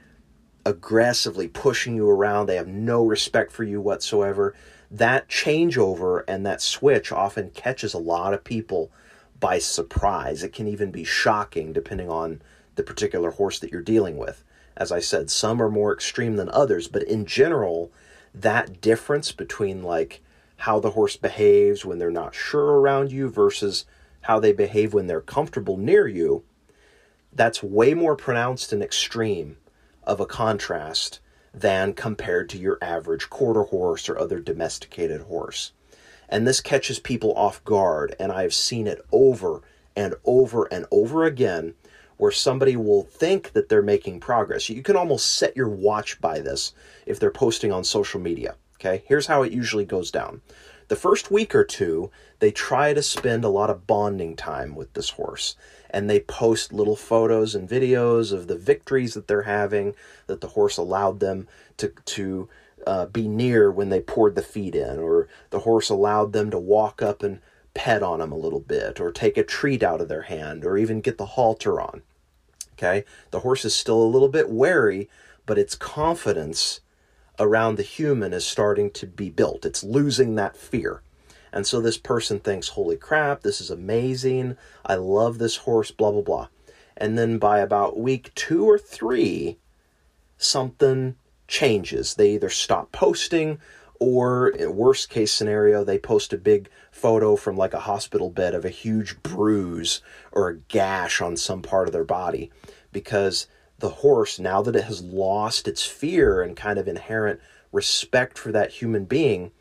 aggressively 0.67 1.47
pushing 1.47 1.95
you 1.95 2.09
around. 2.09 2.45
They 2.45 2.57
have 2.57 2.67
no 2.67 3.05
respect 3.05 3.53
for 3.53 3.63
you 3.63 3.79
whatsoever. 3.79 4.53
That 4.91 5.29
changeover 5.29 6.23
and 6.27 6.45
that 6.45 6.61
switch 6.61 7.11
often 7.11 7.51
catches 7.51 7.93
a 7.93 7.99
lot 7.99 8.33
of 8.33 8.43
people 8.43 8.91
by 9.39 9.59
surprise. 9.59 10.43
It 10.43 10.51
can 10.51 10.67
even 10.67 10.91
be 10.91 11.05
shocking 11.05 11.71
depending 11.71 12.09
on 12.09 12.41
the 12.77 12.83
particular 12.83 13.31
horse 13.31 13.59
that 13.59 13.71
you're 13.71 13.81
dealing 13.81 14.17
with 14.17 14.43
as 14.77 14.91
i 14.91 14.99
said 14.99 15.29
some 15.29 15.61
are 15.61 15.69
more 15.69 15.93
extreme 15.93 16.37
than 16.37 16.49
others 16.49 16.87
but 16.87 17.03
in 17.03 17.25
general 17.25 17.91
that 18.33 18.81
difference 18.81 19.31
between 19.31 19.83
like 19.83 20.21
how 20.57 20.79
the 20.79 20.91
horse 20.91 21.15
behaves 21.15 21.85
when 21.85 21.99
they're 21.99 22.11
not 22.11 22.33
sure 22.33 22.79
around 22.79 23.11
you 23.11 23.29
versus 23.29 23.85
how 24.21 24.39
they 24.39 24.51
behave 24.51 24.93
when 24.93 25.07
they're 25.07 25.21
comfortable 25.21 25.77
near 25.77 26.07
you, 26.07 26.43
that's 27.31 27.61
way 27.61 27.93
more 27.93 28.15
pronounced 28.15 28.73
and 28.73 28.81
extreme 28.81 29.57
of 30.03 30.19
a 30.19 30.25
contrast 30.25 31.19
than 31.53 31.93
compared 31.93 32.49
to 32.49 32.57
your 32.57 32.77
average 32.81 33.29
quarter 33.29 33.63
horse 33.63 34.09
or 34.09 34.17
other 34.17 34.39
domesticated 34.39 35.21
horse. 35.21 35.71
And 36.29 36.45
this 36.45 36.59
catches 36.59 36.99
people 36.99 37.33
off 37.35 37.63
guard, 37.63 38.15
and 38.19 38.31
I've 38.31 38.53
seen 38.53 38.87
it 38.87 39.05
over 39.11 39.61
and 39.95 40.15
over 40.25 40.65
and 40.65 40.85
over 40.91 41.23
again 41.23 41.73
where 42.17 42.31
somebody 42.31 42.75
will 42.75 43.03
think 43.03 43.53
that 43.53 43.69
they're 43.69 43.81
making 43.81 44.19
progress. 44.19 44.69
You 44.69 44.81
can 44.81 44.95
almost 44.95 45.35
set 45.35 45.55
your 45.55 45.69
watch 45.69 46.19
by 46.19 46.39
this 46.39 46.73
if 47.05 47.19
they're 47.19 47.31
posting 47.31 47.71
on 47.71 47.83
social 47.83 48.19
media. 48.19 48.55
Okay, 48.75 49.03
here's 49.07 49.27
how 49.27 49.43
it 49.43 49.51
usually 49.51 49.85
goes 49.85 50.11
down. 50.11 50.41
The 50.87 50.95
first 50.95 51.31
week 51.31 51.53
or 51.53 51.63
two, 51.63 52.11
they 52.39 52.51
try 52.51 52.93
to 52.93 53.01
spend 53.01 53.43
a 53.43 53.49
lot 53.49 53.69
of 53.69 53.87
bonding 53.87 54.35
time 54.35 54.75
with 54.75 54.93
this 54.93 55.11
horse, 55.11 55.55
and 55.89 56.09
they 56.09 56.19
post 56.19 56.71
little 56.71 56.95
photos 56.95 57.55
and 57.55 57.67
videos 57.67 58.31
of 58.31 58.47
the 58.47 58.57
victories 58.57 59.13
that 59.13 59.27
they're 59.27 59.43
having, 59.43 59.95
that 60.27 60.41
the 60.41 60.49
horse 60.49 60.77
allowed 60.77 61.19
them 61.19 61.47
to 61.77 61.91
to 62.05 62.49
uh, 62.85 63.05
be 63.07 63.27
near 63.27 63.69
when 63.71 63.89
they 63.89 63.99
poured 63.99 64.35
the 64.35 64.41
feed 64.41 64.75
in, 64.75 64.99
or 64.99 65.27
the 65.49 65.59
horse 65.59 65.89
allowed 65.89 66.31
them 66.31 66.51
to 66.51 66.59
walk 66.59 67.01
up 67.01 67.21
and 67.21 67.41
pet 67.77 68.01
on 68.01 68.17
them 68.19 68.31
a 68.31 68.37
little 68.37 68.59
bit, 68.59 68.99
or 68.99 69.11
take 69.11 69.37
a 69.37 69.43
treat 69.43 69.83
out 69.83 70.01
of 70.01 70.07
their 70.07 70.23
hand, 70.23 70.65
or 70.65 70.77
even 70.77 70.99
get 70.99 71.19
the 71.19 71.27
halter 71.37 71.79
on. 71.79 72.01
Okay, 72.73 73.05
the 73.29 73.41
horse 73.41 73.63
is 73.65 73.75
still 73.75 74.01
a 74.01 74.13
little 74.13 74.29
bit 74.29 74.49
wary, 74.49 75.07
but 75.45 75.59
its 75.59 75.75
confidence 75.75 76.81
around 77.39 77.75
the 77.75 77.83
human 77.83 78.33
is 78.33 78.45
starting 78.45 78.89
to 78.91 79.05
be 79.05 79.29
built. 79.29 79.63
It's 79.63 79.83
losing 79.83 80.33
that 80.35 80.57
fear. 80.57 81.01
And 81.53 81.67
so 81.67 81.79
this 81.79 81.97
person 81.97 82.39
thinks, 82.39 82.69
holy 82.69 82.97
crap, 82.97 83.43
this 83.43 83.61
is 83.61 83.69
amazing. 83.69 84.57
I 84.83 84.95
love 84.95 85.37
this 85.37 85.57
horse, 85.57 85.91
blah, 85.91 86.11
blah, 86.11 86.21
blah. 86.21 86.47
And 86.97 87.15
then 87.15 87.37
by 87.37 87.59
about 87.59 87.99
week 87.99 88.31
two 88.33 88.67
or 88.67 88.79
three, 88.79 89.57
something 90.37 91.15
changes. 91.47 92.15
They 92.15 92.33
either 92.33 92.49
stop 92.49 92.91
posting 92.91 93.59
or, 93.99 94.49
in 94.49 94.75
worst 94.75 95.09
case 95.09 95.31
scenario, 95.31 95.83
they 95.83 95.97
post 95.97 96.33
a 96.33 96.37
big 96.37 96.69
photo 96.91 97.35
from 97.35 97.57
like 97.57 97.73
a 97.73 97.81
hospital 97.81 98.29
bed 98.29 98.53
of 98.53 98.65
a 98.65 98.69
huge 98.69 99.21
bruise 99.23 100.01
or 100.31 100.49
a 100.49 100.57
gash 100.57 101.21
on 101.21 101.37
some 101.37 101.61
part 101.61 101.87
of 101.87 101.93
their 101.93 102.03
body 102.03 102.51
because 102.91 103.47
the 103.79 103.89
horse, 103.89 104.39
now 104.39 104.61
that 104.61 104.75
it 104.75 104.85
has 104.85 105.01
lost 105.03 105.67
its 105.67 105.85
fear 105.85 106.41
and 106.41 106.55
kind 106.55 106.79
of 106.79 106.87
inherent 106.87 107.39
respect 107.71 108.37
for 108.37 108.51
that 108.51 108.71
human 108.71 109.05
being, 109.05 109.51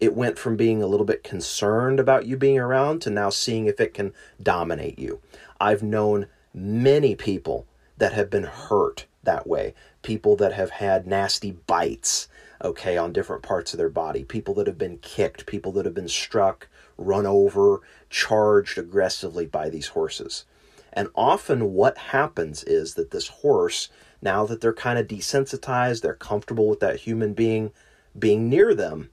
it 0.00 0.14
went 0.14 0.38
from 0.38 0.56
being 0.56 0.82
a 0.82 0.86
little 0.86 1.06
bit 1.06 1.24
concerned 1.24 1.98
about 1.98 2.26
you 2.26 2.36
being 2.36 2.58
around 2.58 3.00
to 3.02 3.10
now 3.10 3.30
seeing 3.30 3.66
if 3.66 3.80
it 3.80 3.94
can 3.94 4.12
dominate 4.42 4.98
you. 4.98 5.20
I've 5.60 5.82
known 5.82 6.26
many 6.52 7.14
people 7.14 7.66
that 7.98 8.12
have 8.12 8.30
been 8.30 8.44
hurt 8.44 9.06
that 9.22 9.46
way, 9.46 9.74
people 10.02 10.36
that 10.36 10.52
have 10.52 10.70
had 10.70 11.06
nasty 11.06 11.52
bites, 11.52 12.28
okay, 12.62 12.96
on 12.96 13.12
different 13.12 13.42
parts 13.42 13.72
of 13.72 13.78
their 13.78 13.88
body, 13.88 14.24
people 14.24 14.54
that 14.54 14.66
have 14.66 14.78
been 14.78 14.98
kicked, 14.98 15.46
people 15.46 15.72
that 15.72 15.84
have 15.84 15.94
been 15.94 16.08
struck, 16.08 16.68
run 16.96 17.26
over, 17.26 17.80
charged 18.10 18.78
aggressively 18.78 19.46
by 19.46 19.68
these 19.68 19.88
horses. 19.88 20.44
And 20.92 21.08
often 21.14 21.72
what 21.72 21.98
happens 21.98 22.62
is 22.62 22.94
that 22.94 23.10
this 23.10 23.28
horse, 23.28 23.88
now 24.22 24.46
that 24.46 24.60
they're 24.60 24.72
kind 24.72 24.98
of 24.98 25.08
desensitized, 25.08 26.02
they're 26.02 26.14
comfortable 26.14 26.68
with 26.68 26.80
that 26.80 27.00
human 27.00 27.34
being 27.34 27.72
being 28.16 28.48
near 28.48 28.74
them, 28.74 29.10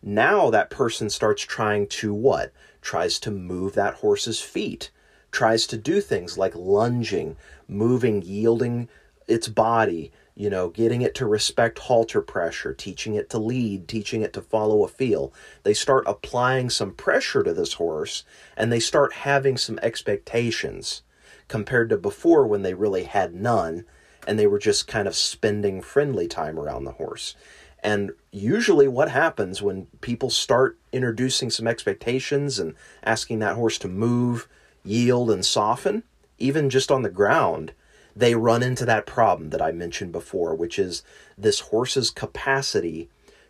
now 0.00 0.48
that 0.50 0.70
person 0.70 1.10
starts 1.10 1.42
trying 1.42 1.88
to 1.88 2.14
what? 2.14 2.52
Tries 2.80 3.18
to 3.20 3.32
move 3.32 3.74
that 3.74 3.94
horse's 3.94 4.40
feet, 4.40 4.92
tries 5.32 5.66
to 5.66 5.76
do 5.76 6.00
things 6.00 6.38
like 6.38 6.54
lunging, 6.54 7.36
moving, 7.66 8.22
yielding 8.22 8.88
its 9.26 9.48
body, 9.48 10.12
you 10.38 10.48
know, 10.48 10.68
getting 10.68 11.02
it 11.02 11.16
to 11.16 11.26
respect 11.26 11.80
halter 11.80 12.22
pressure, 12.22 12.72
teaching 12.72 13.16
it 13.16 13.28
to 13.28 13.38
lead, 13.38 13.88
teaching 13.88 14.22
it 14.22 14.32
to 14.32 14.40
follow 14.40 14.84
a 14.84 14.88
feel. 14.88 15.32
They 15.64 15.74
start 15.74 16.04
applying 16.06 16.70
some 16.70 16.92
pressure 16.92 17.42
to 17.42 17.52
this 17.52 17.72
horse 17.72 18.22
and 18.56 18.70
they 18.70 18.78
start 18.78 19.12
having 19.12 19.56
some 19.56 19.80
expectations 19.82 21.02
compared 21.48 21.90
to 21.90 21.96
before 21.96 22.46
when 22.46 22.62
they 22.62 22.72
really 22.72 23.02
had 23.02 23.34
none 23.34 23.84
and 24.28 24.38
they 24.38 24.46
were 24.46 24.60
just 24.60 24.86
kind 24.86 25.08
of 25.08 25.16
spending 25.16 25.82
friendly 25.82 26.28
time 26.28 26.56
around 26.56 26.84
the 26.84 26.92
horse. 26.92 27.34
And 27.82 28.12
usually, 28.30 28.86
what 28.86 29.10
happens 29.10 29.60
when 29.60 29.86
people 30.00 30.30
start 30.30 30.78
introducing 30.92 31.50
some 31.50 31.66
expectations 31.66 32.60
and 32.60 32.74
asking 33.02 33.40
that 33.40 33.56
horse 33.56 33.78
to 33.78 33.88
move, 33.88 34.46
yield, 34.84 35.32
and 35.32 35.44
soften, 35.44 36.04
even 36.38 36.70
just 36.70 36.92
on 36.92 37.02
the 37.02 37.10
ground, 37.10 37.72
they 38.18 38.34
run 38.34 38.62
into 38.62 38.84
that 38.84 39.06
problem 39.06 39.50
that 39.50 39.62
I 39.62 39.70
mentioned 39.70 40.10
before, 40.10 40.54
which 40.54 40.78
is 40.78 41.02
this 41.36 41.60
horse's 41.60 42.10
capacity 42.10 43.08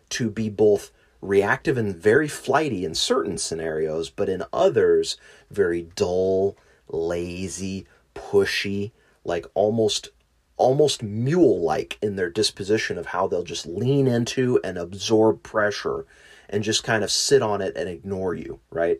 to 0.09 0.29
be 0.29 0.47
both 0.49 0.91
reactive 1.21 1.75
and 1.75 1.95
very 1.95 2.27
flighty 2.27 2.85
in 2.85 2.93
certain 2.93 3.37
scenarios, 3.37 4.09
but 4.09 4.29
in 4.29 4.43
others, 4.53 5.17
very 5.49 5.81
dull, 5.95 6.55
lazy, 6.87 7.87
pushy, 8.13 8.91
like 9.23 9.45
almost 9.53 10.09
almost 10.55 11.01
mule 11.01 11.61
like 11.61 11.97
in 12.01 12.17
their 12.17 12.29
disposition 12.29 12.97
of 12.97 13.07
how 13.07 13.27
they'll 13.27 13.43
just 13.43 13.65
lean 13.65 14.07
into 14.07 14.59
and 14.61 14.77
absorb 14.77 15.41
pressure 15.41 16.05
and 16.49 16.63
just 16.65 16.83
kind 16.83 17.01
of 17.01 17.09
sit 17.09 17.41
on 17.41 17.61
it 17.61 17.77
and 17.77 17.87
ignore 17.87 18.35
you, 18.35 18.59
right? 18.69 18.99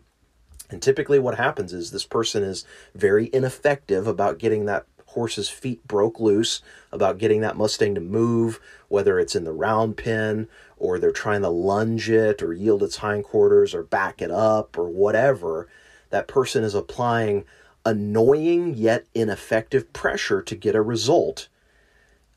And 0.70 0.82
typically 0.82 1.20
what 1.20 1.36
happens 1.36 1.74
is 1.74 1.92
this 1.92 2.06
person 2.06 2.44
is 2.44 2.64
very 2.96 3.30
ineffective 3.34 4.08
about 4.08 4.40
getting 4.40 4.68
that 4.68 4.86
horse's 5.10 5.50
feet 5.50 5.86
broke 5.88 6.20
loose, 6.20 6.62
about 6.92 7.18
getting 7.18 7.42
that 7.42 7.58
Mustang 7.58 7.96
to 7.96 8.01
move, 8.01 8.60
whether 8.88 9.20
it's 9.20 9.36
in 9.36 9.44
the 9.44 9.51
round 9.51 9.98
pen 9.98 10.48
or 10.78 10.98
they're 10.98 11.12
trying 11.12 11.42
to 11.42 11.50
lunge 11.50 12.10
it 12.10 12.42
or 12.42 12.54
yield 12.54 12.82
its 12.84 12.98
hindquarters 12.98 13.74
or 13.74 13.84
back 13.84 14.22
it 14.22 14.32
up 14.32 14.78
or 14.78 14.89
whatever. 14.89 15.68
That 16.10 16.28
person 16.28 16.63
is 16.63 16.74
applying 16.74 17.46
annoying 17.86 18.75
yet 18.75 19.06
ineffective 19.13 19.92
pressure 19.94 20.42
to 20.42 20.56
get 20.56 20.75
a 20.75 20.82
result. 20.82 21.48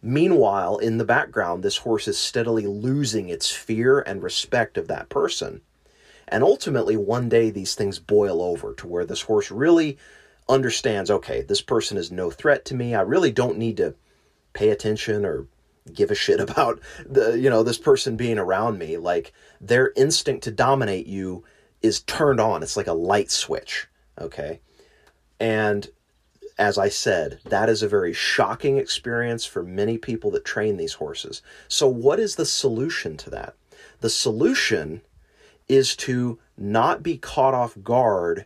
Meanwhile, 0.02 0.78
in 0.78 0.98
the 0.98 1.04
background, 1.04 1.62
this 1.62 1.78
horse 1.78 2.08
is 2.08 2.18
steadily 2.18 2.66
losing 2.66 3.28
its 3.28 3.50
fear 3.50 4.00
and 4.00 4.22
respect 4.22 4.76
of 4.76 4.88
that 4.88 5.08
person. 5.08 5.60
And 6.26 6.42
ultimately, 6.42 6.96
one 6.96 7.28
day 7.28 7.50
these 7.50 7.74
things 7.74 7.98
boil 7.98 8.42
over 8.42 8.74
to 8.74 8.86
where 8.86 9.04
this 9.04 9.22
horse 9.22 9.50
really 9.50 9.98
understands 10.48 11.10
okay, 11.10 11.42
this 11.42 11.60
person 11.60 11.96
is 11.96 12.10
no 12.10 12.30
threat 12.30 12.64
to 12.66 12.74
me. 12.74 12.94
I 12.94 13.02
really 13.02 13.32
don't 13.32 13.58
need 13.58 13.76
to 13.78 13.94
pay 14.52 14.70
attention 14.70 15.24
or 15.24 15.46
give 15.92 16.10
a 16.10 16.14
shit 16.14 16.40
about 16.48 16.80
the 17.06 17.38
you 17.38 17.50
know 17.50 17.62
this 17.62 17.78
person 17.78 18.16
being 18.16 18.38
around 18.38 18.78
me 18.78 18.96
like 18.96 19.32
their 19.60 19.92
instinct 19.96 20.44
to 20.44 20.50
dominate 20.50 21.06
you 21.06 21.44
is 21.80 22.02
turned 22.02 22.40
on 22.40 22.62
it's 22.62 22.76
like 22.76 22.86
a 22.86 22.92
light 22.92 23.30
switch 23.30 23.88
okay 24.20 24.60
and 25.40 25.90
as 26.58 26.78
I 26.78 26.88
said, 26.88 27.40
that 27.46 27.68
is 27.68 27.82
a 27.82 27.88
very 27.88 28.12
shocking 28.12 28.76
experience 28.76 29.44
for 29.44 29.62
many 29.62 29.98
people 29.98 30.30
that 30.32 30.44
train 30.44 30.76
these 30.76 30.94
horses. 30.94 31.42
So, 31.66 31.88
what 31.88 32.20
is 32.20 32.36
the 32.36 32.46
solution 32.46 33.16
to 33.18 33.30
that? 33.30 33.54
The 34.00 34.10
solution 34.10 35.00
is 35.68 35.96
to 35.96 36.38
not 36.56 37.02
be 37.02 37.16
caught 37.16 37.54
off 37.54 37.76
guard 37.82 38.44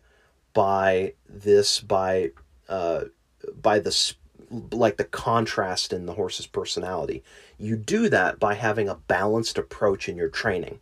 by 0.56 1.12
this, 1.28 1.80
by 1.80 2.30
uh, 2.66 3.04
by 3.60 3.78
the 3.78 4.14
like 4.72 4.96
the 4.96 5.04
contrast 5.04 5.92
in 5.92 6.06
the 6.06 6.14
horse's 6.14 6.46
personality. 6.46 7.22
You 7.58 7.76
do 7.76 8.08
that 8.08 8.40
by 8.40 8.54
having 8.54 8.88
a 8.88 8.94
balanced 8.94 9.58
approach 9.58 10.08
in 10.08 10.16
your 10.16 10.30
training. 10.30 10.80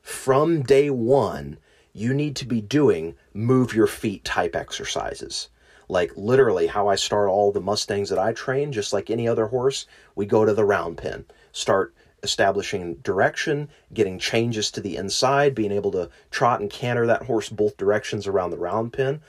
From 0.00 0.62
day 0.62 0.88
one, 0.88 1.58
you 1.92 2.14
need 2.14 2.36
to 2.36 2.46
be 2.46 2.62
doing 2.62 3.14
move 3.34 3.74
your 3.74 3.86
feet 3.86 4.24
type 4.24 4.56
exercises. 4.56 5.50
Like 5.90 6.12
literally 6.16 6.66
how 6.68 6.88
I 6.88 6.94
start 6.94 7.28
all 7.28 7.52
the 7.52 7.60
Mustangs 7.60 8.08
that 8.08 8.18
I 8.18 8.32
train, 8.32 8.72
just 8.72 8.94
like 8.94 9.10
any 9.10 9.28
other 9.28 9.48
horse, 9.48 9.86
we 10.14 10.24
go 10.24 10.46
to 10.46 10.54
the 10.54 10.64
round 10.64 10.96
pen, 10.96 11.26
start 11.52 11.94
establishing 12.22 12.94
direction, 12.96 13.68
getting 13.92 14.18
changes 14.18 14.70
to 14.70 14.80
the 14.80 14.96
inside, 14.96 15.54
being 15.54 15.72
able 15.72 15.90
to 15.92 16.10
trot 16.30 16.60
and 16.60 16.70
canter 16.70 17.06
that 17.06 17.24
horse 17.24 17.48
both 17.48 17.76
directions 17.76 18.26
around 18.26 18.50
the 18.50 18.58
round 18.58 18.92
pen. 18.92 19.20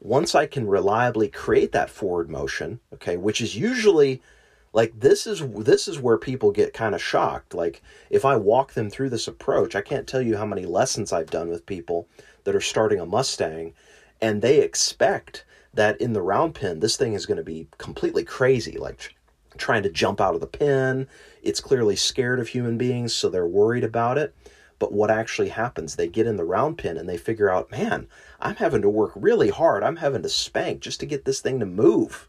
Once 0.00 0.34
I 0.34 0.46
can 0.46 0.66
reliably 0.66 1.28
create 1.28 1.72
that 1.72 1.90
forward 1.90 2.30
motion, 2.30 2.80
okay, 2.94 3.16
which 3.16 3.40
is 3.40 3.56
usually 3.56 4.22
like 4.72 4.98
this 4.98 5.26
is 5.26 5.42
this 5.64 5.88
is 5.88 6.00
where 6.00 6.16
people 6.16 6.52
get 6.52 6.72
kind 6.72 6.94
of 6.94 7.02
shocked. 7.02 7.54
Like 7.54 7.82
if 8.08 8.24
I 8.24 8.36
walk 8.36 8.72
them 8.72 8.88
through 8.88 9.10
this 9.10 9.28
approach, 9.28 9.74
I 9.74 9.82
can't 9.82 10.06
tell 10.06 10.22
you 10.22 10.36
how 10.36 10.46
many 10.46 10.64
lessons 10.64 11.12
I've 11.12 11.30
done 11.30 11.48
with 11.48 11.66
people 11.66 12.08
that 12.44 12.54
are 12.54 12.60
starting 12.60 13.00
a 13.00 13.06
Mustang 13.06 13.74
and 14.20 14.42
they 14.42 14.60
expect 14.60 15.44
that 15.74 16.00
in 16.00 16.12
the 16.12 16.22
round 16.22 16.54
pen 16.54 16.80
this 16.80 16.96
thing 16.96 17.14
is 17.14 17.26
going 17.26 17.36
to 17.36 17.44
be 17.44 17.68
completely 17.78 18.24
crazy 18.24 18.76
like 18.76 19.14
trying 19.56 19.82
to 19.82 19.90
jump 19.90 20.20
out 20.20 20.34
of 20.34 20.40
the 20.40 20.46
pen. 20.46 21.08
It's 21.42 21.60
clearly 21.60 21.96
scared 21.96 22.40
of 22.40 22.48
human 22.48 22.78
beings, 22.78 23.12
so 23.12 23.28
they're 23.28 23.46
worried 23.46 23.84
about 23.84 24.18
it. 24.18 24.34
But 24.78 24.92
what 24.92 25.10
actually 25.10 25.50
happens? 25.50 25.96
They 25.96 26.08
get 26.08 26.26
in 26.26 26.36
the 26.36 26.44
round 26.44 26.78
pen 26.78 26.96
and 26.96 27.08
they 27.08 27.18
figure 27.18 27.50
out, 27.50 27.70
man, 27.70 28.08
I'm 28.40 28.56
having 28.56 28.82
to 28.82 28.88
work 28.88 29.12
really 29.14 29.50
hard. 29.50 29.82
I'm 29.82 29.96
having 29.96 30.22
to 30.22 30.28
spank 30.28 30.80
just 30.80 31.00
to 31.00 31.06
get 31.06 31.26
this 31.26 31.40
thing 31.40 31.60
to 31.60 31.66
move. 31.66 32.26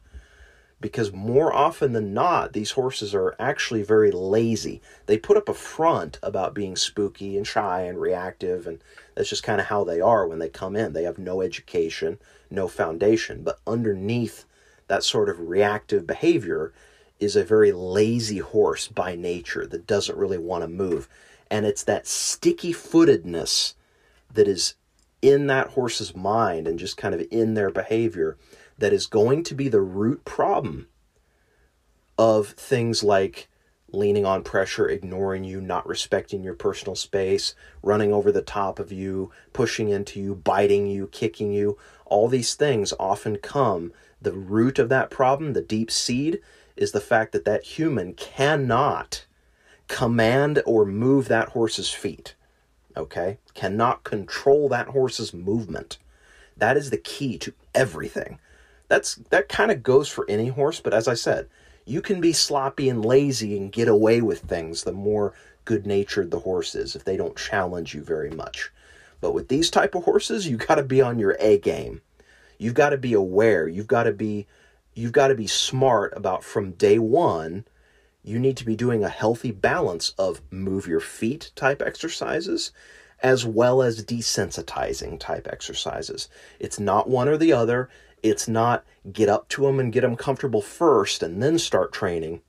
Because 0.81 1.13
more 1.13 1.53
often 1.53 1.93
than 1.93 2.13
not, 2.13 2.53
these 2.53 2.71
horses 2.71 3.15
are 3.15 3.35
actually 3.39 3.83
very 3.83 4.11
lazy. 4.11 4.81
They 5.05 5.17
put 5.17 5.37
up 5.37 5.47
a 5.47 5.53
front 5.53 6.19
about 6.23 6.53
being 6.53 6.75
spooky 6.75 7.37
and 7.37 7.45
shy 7.47 7.81
and 7.83 8.01
reactive, 8.01 8.67
and 8.67 8.83
that's 9.15 9.29
just 9.29 9.43
kind 9.43 9.61
of 9.61 9.67
how 9.67 9.83
they 9.83 10.01
are 10.01 10.27
when 10.27 10.39
they 10.39 10.49
come 10.49 10.75
in. 10.75 10.91
They 10.91 11.03
have 11.03 11.19
no 11.19 11.41
education, 11.41 12.17
no 12.49 12.67
foundation. 12.67 13.43
But 13.43 13.59
underneath 13.65 14.45
that 14.87 15.03
sort 15.03 15.29
of 15.29 15.39
reactive 15.39 16.05
behavior 16.05 16.73
is 17.21 17.35
a 17.35 17.43
very 17.43 17.71
lazy 17.71 18.39
horse 18.39 18.87
by 18.87 19.15
nature 19.15 19.65
that 19.67 19.87
doesn't 19.87 20.17
really 20.17 20.39
want 20.39 20.63
to 20.63 20.67
move. 20.67 21.07
And 21.49 21.65
it's 21.65 21.83
that 21.83 22.07
sticky 22.07 22.73
footedness 22.73 23.75
that 24.33 24.47
is 24.47 24.75
in 25.21 25.47
that 25.47 25.69
horse's 25.69 26.15
mind 26.15 26.67
and 26.67 26.79
just 26.79 26.97
kind 26.97 27.13
of 27.13 27.25
in 27.29 27.53
their 27.53 27.69
behavior 27.69 28.37
that 28.79 28.91
is 28.91 29.05
going 29.05 29.43
to 29.43 29.53
be 29.53 29.69
the 29.69 29.81
root 29.81 30.25
problem 30.25 30.87
of 32.17 32.47
things 32.49 33.03
like 33.03 33.47
leaning 33.93 34.25
on 34.25 34.43
pressure, 34.43 34.87
ignoring 34.87 35.43
you, 35.43 35.61
not 35.61 35.87
respecting 35.87 36.43
your 36.43 36.53
personal 36.53 36.95
space, 36.95 37.53
running 37.83 38.11
over 38.13 38.31
the 38.31 38.41
top 38.41 38.79
of 38.79 38.91
you, 38.91 39.31
pushing 39.53 39.89
into 39.89 40.19
you, 40.19 40.33
biting 40.33 40.87
you, 40.87 41.07
kicking 41.07 41.51
you. 41.51 41.77
All 42.05 42.27
these 42.27 42.55
things 42.55 42.93
often 42.99 43.37
come. 43.37 43.91
The 44.21 44.33
root 44.33 44.79
of 44.79 44.89
that 44.89 45.09
problem, 45.09 45.53
the 45.53 45.61
deep 45.61 45.91
seed, 45.91 46.39
is 46.75 46.91
the 46.91 47.01
fact 47.01 47.31
that 47.31 47.45
that 47.45 47.63
human 47.63 48.13
cannot 48.13 49.25
command 49.87 50.61
or 50.65 50.85
move 50.85 51.27
that 51.27 51.49
horse's 51.49 51.91
feet. 51.91 52.35
Okay? 52.95 53.37
Cannot 53.53 54.03
control 54.03 54.69
that 54.69 54.87
horse's 54.87 55.33
movement. 55.33 55.97
That 56.57 56.77
is 56.77 56.89
the 56.89 56.97
key 56.97 57.37
to 57.39 57.53
everything. 57.73 58.39
That's 58.87 59.15
that 59.29 59.49
kind 59.49 59.71
of 59.71 59.83
goes 59.83 60.09
for 60.09 60.25
any 60.29 60.49
horse, 60.49 60.79
but 60.79 60.93
as 60.93 61.07
I 61.07 61.13
said, 61.13 61.47
you 61.85 62.01
can 62.01 62.21
be 62.21 62.33
sloppy 62.33 62.89
and 62.89 63.03
lazy 63.03 63.57
and 63.57 63.71
get 63.71 63.87
away 63.87 64.21
with 64.21 64.41
things 64.41 64.83
the 64.83 64.91
more 64.91 65.33
good-natured 65.65 66.31
the 66.31 66.39
horse 66.39 66.75
is 66.75 66.95
if 66.95 67.03
they 67.03 67.17
don't 67.17 67.37
challenge 67.37 67.93
you 67.93 68.03
very 68.03 68.29
much. 68.31 68.71
But 69.19 69.33
with 69.33 69.47
these 69.47 69.69
type 69.69 69.95
of 69.95 70.03
horses, 70.03 70.47
you 70.47 70.57
got 70.57 70.75
to 70.75 70.83
be 70.83 71.01
on 71.01 71.19
your 71.19 71.37
A 71.39 71.57
game. 71.59 72.01
You've 72.57 72.73
got 72.73 72.89
to 72.89 72.97
be 72.97 73.13
aware. 73.13 73.67
You've 73.67 73.87
got 73.87 74.03
to 74.03 74.11
be 74.11 74.47
you've 74.93 75.11
got 75.11 75.27
to 75.29 75.35
be 75.35 75.47
smart 75.47 76.13
about 76.15 76.43
from 76.43 76.71
day 76.71 76.99
one, 76.99 77.65
you 78.23 78.37
need 78.37 78.57
to 78.57 78.65
be 78.65 78.75
doing 78.75 79.03
a 79.03 79.09
healthy 79.09 79.51
balance 79.51 80.13
of 80.17 80.41
move 80.51 80.87
your 80.87 80.99
feet 80.99 81.51
type 81.55 81.81
exercises 81.81 82.71
as 83.23 83.45
well 83.45 83.81
as 83.81 84.03
desensitizing 84.03 85.19
type 85.19 85.47
exercises. 85.51 86.27
It's 86.59 86.79
not 86.79 87.09
one 87.09 87.27
or 87.27 87.37
the 87.37 87.53
other. 87.53 87.89
It's 88.23 88.47
not 88.47 88.83
get 89.11 89.29
up 89.29 89.47
to 89.49 89.63
them 89.63 89.79
and 89.79 89.93
get 89.93 90.01
them 90.01 90.15
comfortable 90.15 90.61
first 90.61 91.21
and 91.23 91.41
then 91.41 91.59
start 91.59 91.93
training. 91.93 92.41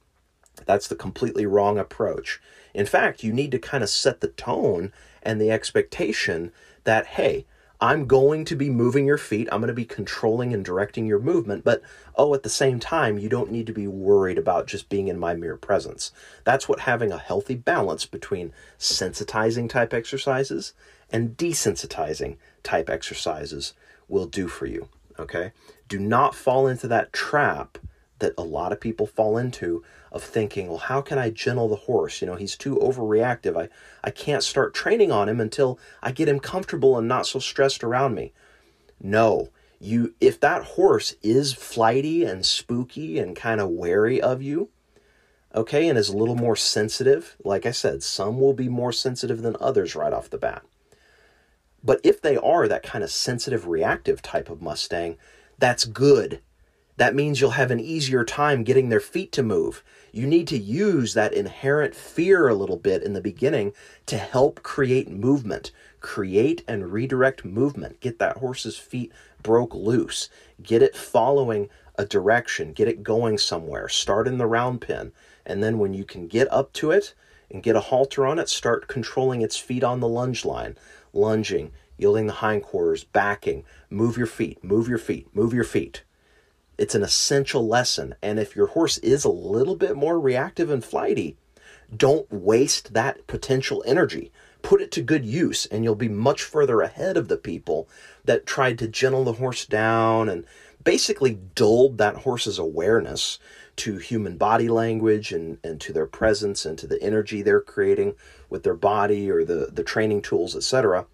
That's 0.67 0.89
the 0.89 0.95
completely 0.97 1.47
wrong 1.47 1.79
approach. 1.79 2.41
In 2.75 2.87
fact, 2.87 3.23
you 3.23 3.33
need 3.33 3.51
to 3.53 3.59
kind 3.59 3.83
of 3.83 3.91
set 3.91 4.21
the 4.21 4.29
tone 4.29 4.93
and 5.23 5.41
the 5.41 5.51
expectation 5.51 6.53
that, 6.85 7.07
hey, 7.07 7.47
I'm 7.83 8.07
going 8.07 8.45
to 8.45 8.55
be 8.55 8.71
moving 8.71 9.07
your 9.07 9.19
feet. 9.19 9.49
I'm 9.51 9.61
going 9.61 9.67
to 9.67 9.75
be 9.75 9.85
controlling 9.85 10.55
and 10.55 10.65
directing 10.65 11.05
your 11.05 11.19
movement. 11.19 11.65
But, 11.65 11.83
oh, 12.15 12.33
at 12.33 12.45
the 12.45 12.49
same 12.49 12.79
time, 12.79 13.19
you 13.19 13.29
don't 13.29 13.51
need 13.51 13.67
to 13.67 13.73
be 13.73 13.89
worried 13.89 14.39
about 14.39 14.69
just 14.69 14.89
being 14.89 15.09
in 15.09 15.19
my 15.19 15.35
mere 15.35 15.57
presence. 15.57 16.13
That's 16.45 16.69
what 16.69 16.81
having 16.81 17.11
a 17.11 17.19
healthy 17.19 17.57
balance 17.57 18.07
between 18.07 18.53
sensitizing 18.79 19.69
type 19.69 19.93
exercises 19.93 20.75
and 21.11 21.37
desensitizing 21.37 22.37
type 22.63 22.89
exercises 22.89 23.73
will 24.07 24.27
do 24.27 24.47
for 24.47 24.67
you. 24.67 24.89
Okay? 25.19 25.51
Do 25.89 25.99
not 25.99 26.37
fall 26.37 26.69
into 26.69 26.87
that 26.87 27.13
trap 27.13 27.79
that 28.21 28.33
a 28.39 28.45
lot 28.45 28.71
of 28.71 28.81
people 28.81 29.09
fall 29.09 29.37
into 29.37 29.83
of 30.13 30.23
thinking, 30.23 30.69
well, 30.69 30.77
how 30.77 31.01
can 31.01 31.19
I 31.19 31.31
gentle 31.31 31.69
the 31.69 31.75
horse? 31.75 32.21
You 32.21 32.27
know, 32.27 32.37
he's 32.37 32.57
too 32.57 32.77
overreactive. 32.77 33.59
I, 33.59 33.69
I 34.05 34.11
can't 34.11 34.43
start 34.43 34.75
training 34.75 35.11
on 35.11 35.29
him 35.29 35.41
until 35.41 35.79
I 36.03 36.13
get 36.13 36.29
him 36.29 36.39
comfortable 36.39 36.99
and 36.99 37.09
not 37.09 37.27
so 37.27 37.39
stressed 37.39 37.83
around 37.83 38.15
me. 38.15 38.33
No, 39.01 39.49
you 39.81 40.15
if 40.21 40.39
that 40.41 40.63
horse 40.63 41.17
is 41.23 41.55
flighty 41.55 42.25
and 42.25 42.47
spooky 42.47 43.19
and 43.19 43.35
kind 43.35 43.61
of 43.61 43.71
wary 43.71 44.21
of 44.21 44.43
you, 44.43 44.69
okay, 45.55 45.89
and 45.89 45.99
is 45.99 46.11
a 46.11 46.17
little 46.17 46.37
more 46.37 46.57
sensitive, 46.57 47.37
like 47.43 47.65
I 47.65 47.73
said, 47.73 48.03
some 48.03 48.39
will 48.39 48.53
be 48.53 48.69
more 48.69 48.93
sensitive 48.93 49.41
than 49.41 49.57
others 49.61 49.97
right 49.97 50.13
off 50.13 50.31
the 50.31 50.39
bat. 50.39 50.63
But 51.83 52.01
if 52.05 52.21
they 52.21 52.37
are 52.37 52.69
that 52.69 52.85
kind 52.85 53.03
of 53.03 53.11
sensitive, 53.11 53.67
reactive 53.67 54.23
type 54.23 54.51
of 54.51 54.63
Mustang, 54.63 55.17
that's 55.59 55.85
good 55.85 56.41
that 57.03 57.17
means 57.17 57.41
you'll 57.41 57.51
have 57.51 57.73
an 57.73 57.81
easier 57.81 58.25
time 58.25 58.63
getting 58.63 58.89
their 58.89 59.01
feet 59.01 59.33
to 59.33 59.43
move. 59.43 59.83
You 60.13 60.25
need 60.25 60.47
to 60.47 60.57
use 60.57 61.15
that 61.15 61.33
inherent 61.33 61.97
fear 61.97 62.47
a 62.47 62.55
little 62.55 62.77
bit 62.77 63.03
in 63.03 63.13
the 63.13 63.21
beginning 63.21 63.73
to 64.07 64.17
help 64.17 64.63
create 64.63 65.11
movement. 65.11 65.73
Create 65.99 66.63
and 66.69 66.93
redirect 66.93 67.45
movement. 67.45 67.99
Get 67.99 68.21
that 68.21 68.37
horse's 68.37 68.79
feet 68.79 69.11
broke 69.43 69.75
loose. 69.75 70.29
Get 70.63 70.81
it 70.81 70.95
following 70.95 71.69
a 71.99 72.07
direction. 72.07 72.73
Get 72.73 72.87
it 72.87 73.03
going 73.03 73.37
somewhere. 73.37 73.89
Start 73.89 74.29
in 74.29 74.39
the 74.39 74.47
round 74.47 74.81
pen. 74.81 75.11
And 75.45 75.61
then 75.61 75.81
when 75.81 75.95
you 75.95 76.05
can 76.05 76.29
get 76.29 76.47
up 76.53 76.73
to 76.75 76.93
it 76.93 77.15
and 77.51 77.65
get 77.65 77.75
a 77.75 77.81
halter 77.81 78.25
on 78.25 78.39
it, 78.39 78.49
start 78.49 78.87
controlling 78.87 79.43
its 79.43 79.57
feet 79.57 79.83
on 79.83 79.99
the 79.99 80.07
lunge 80.07 80.45
line. 80.45 80.79
Lunging, 81.13 81.73
yielding 81.99 82.29
the 82.29 82.35
hindquarters, 82.35 83.03
backing. 83.03 83.65
Move 83.91 84.17
your 84.17 84.29
feet, 84.29 84.63
move 84.63 84.87
your 84.87 84.99
feet, 84.99 85.27
move 85.35 85.53
your 85.53 85.65
feet. 85.65 86.05
It's 86.83 86.97
an 86.97 87.05
essential 87.05 87.69
lesson. 87.69 88.17
And 88.23 88.41
if 88.41 88.57
your 88.57 88.67
horse 88.67 88.99
is 88.99 89.25
a 89.25 89.29
little 89.29 89.77
bit 89.77 89.95
more 89.95 90.19
reactive 90.19 90.69
and 90.69 90.85
flighty, 90.85 91.37
don't 91.97 92.27
waste 92.33 92.93
that 92.93 93.25
potential 93.29 93.85
energy. 93.87 94.33
Put 94.63 94.83
it 94.83 94.91
to 94.91 95.01
good 95.01 95.25
use, 95.25 95.65
and 95.67 95.85
you'll 95.85 95.95
be 95.95 96.09
much 96.09 96.43
further 96.43 96.81
ahead 96.81 97.17
of 97.17 97.29
the 97.29 97.37
people 97.37 97.89
that 98.25 98.47
tried 98.47 98.81
to 98.81 98.89
gentle 98.89 99.23
the 99.23 99.35
horse 99.35 99.65
down 99.65 100.29
and 100.29 100.45
basically 100.83 101.39
dulled 101.55 101.99
that 101.99 102.17
horse's 102.17 102.59
awareness 102.59 103.39
to 103.77 103.99
human 103.99 104.37
body 104.37 104.69
language 104.69 105.31
and, 105.31 105.59
and 105.63 105.81
to 105.83 105.93
their 105.93 106.07
presence 106.07 106.67
and 106.67 106.77
to 106.79 106.89
the 106.89 107.01
energy 107.01 107.43
they're 107.43 107.61
creating 107.61 108.17
with 108.51 108.65
their 108.65 108.75
body 108.75 109.31
or 109.31 109.45
the, 109.45 109.69
the 109.73 109.85
training 109.85 110.21
tools, 110.21 110.57
etc. 110.57 111.07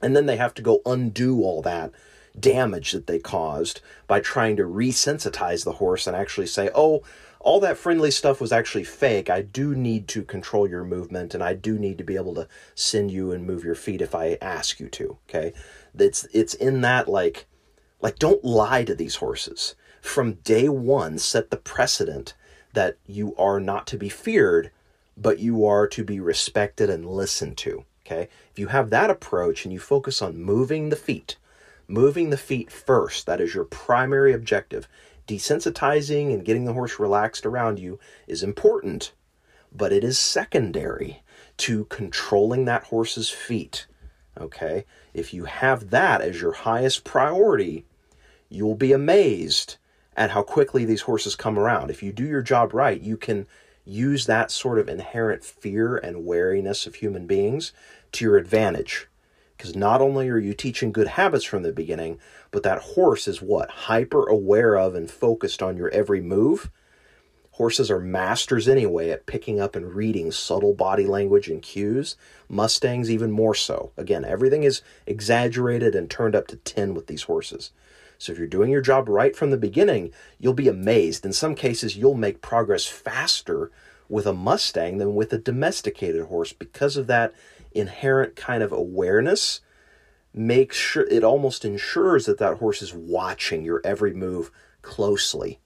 And 0.00 0.14
then 0.14 0.26
they 0.26 0.36
have 0.36 0.54
to 0.54 0.62
go 0.62 0.82
undo 0.86 1.42
all 1.42 1.62
that 1.62 1.90
damage 2.38 2.92
that 2.92 3.06
they 3.06 3.18
caused 3.18 3.80
by 4.06 4.20
trying 4.20 4.56
to 4.56 4.64
resensitize 4.64 5.64
the 5.64 5.72
horse 5.72 6.06
and 6.06 6.16
actually 6.16 6.46
say, 6.46 6.70
oh, 6.74 7.02
all 7.40 7.58
that 7.60 7.78
friendly 7.78 8.10
stuff 8.10 8.40
was 8.40 8.52
actually 8.52 8.84
fake. 8.84 9.30
I 9.30 9.40
do 9.40 9.74
need 9.74 10.06
to 10.08 10.22
control 10.22 10.68
your 10.68 10.84
movement 10.84 11.34
and 11.34 11.42
I 11.42 11.54
do 11.54 11.78
need 11.78 11.96
to 11.98 12.04
be 12.04 12.16
able 12.16 12.34
to 12.34 12.46
send 12.74 13.10
you 13.10 13.32
and 13.32 13.46
move 13.46 13.64
your 13.64 13.74
feet 13.74 14.02
if 14.02 14.14
I 14.14 14.36
ask 14.42 14.78
you 14.78 14.88
to. 14.90 15.16
Okay. 15.28 15.54
It's 15.98 16.24
it's 16.32 16.54
in 16.54 16.82
that 16.82 17.08
like 17.08 17.46
like 18.02 18.18
don't 18.18 18.44
lie 18.44 18.84
to 18.84 18.94
these 18.94 19.16
horses. 19.16 19.74
From 20.02 20.34
day 20.34 20.68
one, 20.68 21.18
set 21.18 21.50
the 21.50 21.56
precedent 21.56 22.34
that 22.74 22.98
you 23.06 23.34
are 23.36 23.58
not 23.58 23.86
to 23.88 23.96
be 23.96 24.08
feared, 24.08 24.70
but 25.16 25.38
you 25.38 25.64
are 25.64 25.86
to 25.88 26.04
be 26.04 26.20
respected 26.20 26.90
and 26.90 27.06
listened 27.06 27.56
to. 27.58 27.84
Okay. 28.04 28.28
If 28.50 28.58
you 28.58 28.66
have 28.68 28.90
that 28.90 29.10
approach 29.10 29.64
and 29.64 29.72
you 29.72 29.80
focus 29.80 30.20
on 30.20 30.42
moving 30.42 30.90
the 30.90 30.96
feet, 30.96 31.36
moving 31.90 32.30
the 32.30 32.36
feet 32.36 32.70
first. 32.70 33.26
That 33.26 33.40
is 33.40 33.54
your 33.54 33.64
primary 33.64 34.32
objective. 34.32 34.88
Desensitizing 35.26 36.32
and 36.32 36.44
getting 36.44 36.64
the 36.64 36.72
horse 36.72 36.98
relaxed 36.98 37.44
around 37.44 37.78
you 37.78 37.98
is 38.26 38.42
important, 38.42 39.12
but 39.72 39.92
it 39.92 40.04
is 40.04 40.18
secondary 40.18 41.22
to 41.58 41.84
controlling 41.86 42.64
that 42.64 42.84
horse's 42.84 43.28
feet. 43.28 43.86
Okay? 44.40 44.84
If 45.12 45.34
you 45.34 45.44
have 45.44 45.90
that 45.90 46.20
as 46.20 46.40
your 46.40 46.52
highest 46.52 47.04
priority, 47.04 47.84
you'll 48.48 48.76
be 48.76 48.92
amazed 48.92 49.76
at 50.16 50.30
how 50.30 50.42
quickly 50.42 50.84
these 50.84 51.02
horses 51.02 51.34
come 51.34 51.58
around. 51.58 51.90
If 51.90 52.02
you 52.02 52.12
do 52.12 52.24
your 52.24 52.42
job 52.42 52.72
right, 52.72 53.00
you 53.00 53.16
can 53.16 53.46
use 53.84 54.26
that 54.26 54.50
sort 54.50 54.78
of 54.78 54.88
inherent 54.88 55.44
fear 55.44 55.96
and 55.96 56.24
wariness 56.24 56.86
of 56.86 56.96
human 56.96 57.26
beings 57.26 57.72
to 58.12 58.24
your 58.24 58.36
advantage. 58.36 59.08
Because 59.60 59.76
not 59.76 60.00
only 60.00 60.30
are 60.30 60.38
you 60.38 60.54
teaching 60.54 60.90
good 60.90 61.06
habits 61.06 61.44
from 61.44 61.62
the 61.62 61.70
beginning, 61.70 62.18
but 62.50 62.62
that 62.62 62.80
horse 62.80 63.28
is 63.28 63.42
what? 63.42 63.68
Hyper 63.68 64.26
aware 64.26 64.74
of 64.74 64.94
and 64.94 65.10
focused 65.10 65.62
on 65.62 65.76
your 65.76 65.90
every 65.90 66.22
move. 66.22 66.70
Horses 67.50 67.90
are 67.90 68.00
masters 68.00 68.66
anyway 68.66 69.10
at 69.10 69.26
picking 69.26 69.60
up 69.60 69.76
and 69.76 69.94
reading 69.94 70.32
subtle 70.32 70.72
body 70.72 71.04
language 71.04 71.48
and 71.48 71.60
cues. 71.60 72.16
Mustangs, 72.48 73.10
even 73.10 73.30
more 73.30 73.54
so. 73.54 73.92
Again, 73.98 74.24
everything 74.24 74.62
is 74.62 74.80
exaggerated 75.06 75.94
and 75.94 76.08
turned 76.08 76.34
up 76.34 76.46
to 76.46 76.56
10 76.56 76.94
with 76.94 77.06
these 77.06 77.24
horses. 77.24 77.70
So 78.16 78.32
if 78.32 78.38
you're 78.38 78.48
doing 78.48 78.70
your 78.70 78.80
job 78.80 79.10
right 79.10 79.36
from 79.36 79.50
the 79.50 79.58
beginning, 79.58 80.10
you'll 80.38 80.54
be 80.54 80.68
amazed. 80.68 81.26
In 81.26 81.34
some 81.34 81.54
cases, 81.54 81.98
you'll 81.98 82.14
make 82.14 82.40
progress 82.40 82.86
faster 82.86 83.70
with 84.08 84.26
a 84.26 84.32
Mustang 84.32 84.96
than 84.96 85.14
with 85.14 85.34
a 85.34 85.38
domesticated 85.38 86.28
horse 86.28 86.54
because 86.54 86.96
of 86.96 87.08
that 87.08 87.34
inherent 87.72 88.36
kind 88.36 88.62
of 88.62 88.72
awareness. 88.72 89.60
makes 90.32 90.76
sure 90.76 91.06
it 91.10 91.24
almost 91.24 91.64
ensures 91.64 92.26
that 92.26 92.38
that 92.38 92.58
horse 92.58 92.82
is 92.82 92.94
watching 92.94 93.64
your 93.64 93.80
every 93.84 94.14
move 94.14 94.50
closely. 94.82 95.58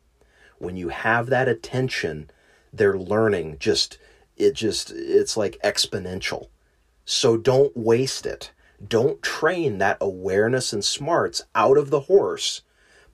When 0.58 0.76
you 0.76 0.88
have 0.88 1.26
that 1.26 1.48
attention, 1.48 2.30
they're 2.72 2.98
learning 2.98 3.56
just 3.58 3.98
it 4.36 4.54
just 4.54 4.90
it's 4.90 5.36
like 5.36 5.58
exponential. 5.62 6.48
So 7.04 7.36
don't 7.36 7.76
waste 7.76 8.26
it. 8.26 8.52
Don't 8.86 9.22
train 9.22 9.78
that 9.78 9.98
awareness 10.00 10.72
and 10.72 10.84
smarts 10.84 11.42
out 11.54 11.76
of 11.76 11.90
the 11.90 12.00
horse 12.00 12.62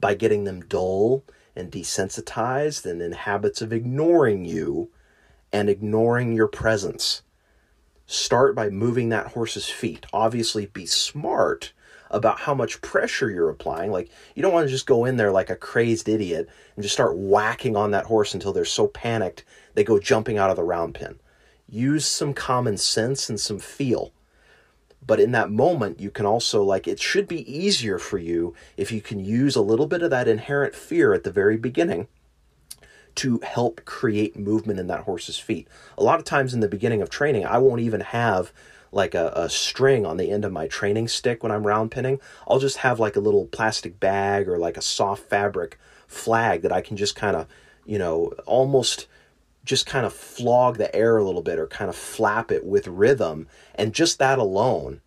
by 0.01 0.15
getting 0.15 0.45
them 0.45 0.63
dull 0.63 1.25
and 1.55 1.71
desensitized 1.71 2.87
and 2.87 3.03
in 3.03 3.13
habits 3.13 3.61
of 3.61 3.73
ignoring 3.73 4.45
you 4.45 4.91
and 5.53 5.69
ignoring 5.69 6.33
your 6.33 6.47
presence. 6.49 7.23
Start 8.11 8.57
by 8.57 8.71
moving 8.71 9.11
that 9.11 9.29
horse's 9.29 9.69
feet. 9.69 10.05
Obviously, 10.13 10.67
be 10.67 10.85
smart 10.85 11.73
about 12.11 12.41
how 12.41 12.55
much 12.55 12.81
pressure 12.81 13.31
you're 13.31 13.49
applying. 13.49 13.93
Like, 13.93 14.11
you 14.35 14.43
don't 14.43 14.53
want 14.53 14.67
to 14.67 14.73
just 14.73 14.85
go 14.85 15.05
in 15.05 15.17
there 15.17 15.31
like 15.31 15.49
a 15.49 15.55
crazed 15.55 16.09
idiot 16.09 16.49
and 16.75 16.83
just 16.83 16.93
start 16.93 17.17
whacking 17.17 17.77
on 17.77 17.93
that 17.93 18.07
horse 18.07 18.35
until 18.35 18.53
they're 18.53 18.65
so 18.65 18.89
panicked 18.89 19.45
they 19.75 19.85
go 19.85 20.01
jumping 20.01 20.39
out 20.39 20.51
of 20.51 20.57
the 20.57 20.65
round 20.65 20.97
pen. 20.97 21.21
Use 21.69 22.05
some 22.05 22.35
common 22.35 22.77
sense 22.79 23.31
and 23.31 23.39
some 23.39 23.61
feel 23.61 24.13
but 25.07 25.21
in 25.21 25.31
that 25.31 25.51
moment 25.51 26.01
you 26.01 26.11
can 26.11 26.27
also 26.27 26.63
like 26.65 26.89
it 26.89 27.01
should 27.01 27.29
be 27.29 27.51
easier 27.51 27.99
for 27.99 28.19
you 28.19 28.55
if 28.77 28.93
you 28.93 29.01
can 29.01 29.19
use 29.19 29.55
a 29.55 29.63
little 29.63 29.87
bit 29.87 30.03
of 30.03 30.11
that 30.11 30.29
inherent 30.29 30.75
fear 30.75 31.15
at 31.15 31.23
the 31.23 31.33
very 31.33 31.57
beginning 31.57 32.07
to 33.17 33.41
help 33.43 33.85
create 33.85 34.39
movement 34.39 34.81
in 34.81 34.87
that 34.87 35.01
horse's 35.01 35.39
feet 35.39 35.69
a 35.99 36.03
lot 36.03 36.19
of 36.19 36.25
times 36.25 36.55
in 36.55 36.61
the 36.61 36.69
beginning 36.69 37.03
of 37.03 37.11
training 37.11 37.45
i 37.45 37.59
won't 37.59 37.81
even 37.81 38.01
have 38.01 38.53
like 38.93 39.15
a, 39.15 39.33
a 39.37 39.49
string 39.49 40.05
on 40.05 40.17
the 40.17 40.31
end 40.31 40.45
of 40.45 40.53
my 40.53 40.67
training 40.67 41.09
stick 41.09 41.43
when 41.43 41.53
i'm 41.53 41.67
round 41.67 41.91
penning 41.91 42.19
i'll 42.49 42.59
just 42.59 42.79
have 42.79 42.99
like 42.99 43.17
a 43.17 43.21
little 43.21 43.47
plastic 43.47 44.01
bag 44.01 44.49
or 44.49 44.59
like 44.59 44.77
a 44.77 44.83
soft 44.83 45.23
fabric 45.25 45.79
flag 46.07 46.63
that 46.63 46.73
i 46.73 46.81
can 46.81 46.97
just 46.97 47.15
kind 47.15 47.37
of 47.37 47.47
you 47.85 47.99
know 47.99 48.33
almost 48.47 49.07
just 49.65 49.87
kind 49.87 50.07
of 50.07 50.13
flog 50.13 50.79
the 50.79 50.95
air 50.95 51.17
a 51.17 51.25
little 51.25 51.43
bit 51.43 51.59
or 51.59 51.67
kind 51.67 51.89
of 51.89 51.97
flap 51.97 52.51
it 52.51 52.65
with 52.65 52.87
rhythm. 52.87 53.47
And 53.75 53.93
just 53.93 54.19
that 54.19 54.39
alone 54.39 55.01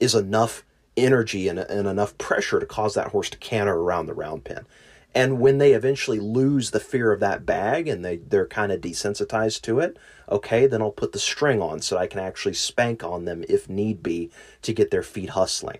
is 0.00 0.14
enough 0.14 0.64
energy 0.96 1.48
and, 1.48 1.58
and 1.58 1.86
enough 1.86 2.16
pressure 2.18 2.58
to 2.58 2.66
cause 2.66 2.94
that 2.94 3.08
horse 3.08 3.30
to 3.30 3.38
canter 3.38 3.74
around 3.74 4.06
the 4.06 4.14
round 4.14 4.44
pen. 4.44 4.66
And 5.14 5.40
when 5.40 5.58
they 5.58 5.72
eventually 5.72 6.20
lose 6.20 6.70
the 6.70 6.80
fear 6.80 7.12
of 7.12 7.20
that 7.20 7.46
bag 7.46 7.88
and 7.88 8.04
they, 8.04 8.18
they're 8.18 8.46
kind 8.46 8.70
of 8.70 8.80
desensitized 8.80 9.62
to 9.62 9.80
it, 9.80 9.96
okay, 10.28 10.66
then 10.66 10.82
I'll 10.82 10.90
put 10.92 11.12
the 11.12 11.18
string 11.18 11.62
on 11.62 11.80
so 11.80 11.96
I 11.96 12.06
can 12.06 12.20
actually 12.20 12.54
spank 12.54 13.02
on 13.02 13.24
them 13.24 13.44
if 13.48 13.68
need 13.68 14.02
be 14.02 14.30
to 14.62 14.72
get 14.72 14.90
their 14.90 15.02
feet 15.02 15.30
hustling. 15.30 15.78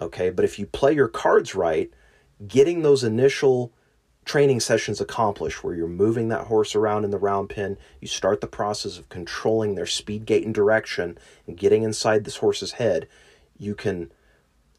Okay, 0.00 0.30
but 0.30 0.44
if 0.44 0.58
you 0.58 0.66
play 0.66 0.94
your 0.94 1.08
cards 1.08 1.54
right, 1.54 1.90
getting 2.46 2.82
those 2.82 3.02
initial 3.02 3.72
training 4.26 4.58
sessions 4.58 5.00
accomplished 5.00 5.62
where 5.62 5.74
you're 5.74 5.88
moving 5.88 6.28
that 6.28 6.48
horse 6.48 6.74
around 6.74 7.04
in 7.04 7.10
the 7.12 7.18
round 7.18 7.48
pen. 7.48 7.78
You 8.00 8.08
start 8.08 8.40
the 8.40 8.48
process 8.48 8.98
of 8.98 9.08
controlling 9.08 9.74
their 9.76 9.86
speed, 9.86 10.26
gait, 10.26 10.44
and 10.44 10.54
direction 10.54 11.16
and 11.46 11.56
getting 11.56 11.84
inside 11.84 12.24
this 12.24 12.38
horse's 12.38 12.72
head. 12.72 13.08
You 13.56 13.74
can, 13.74 14.10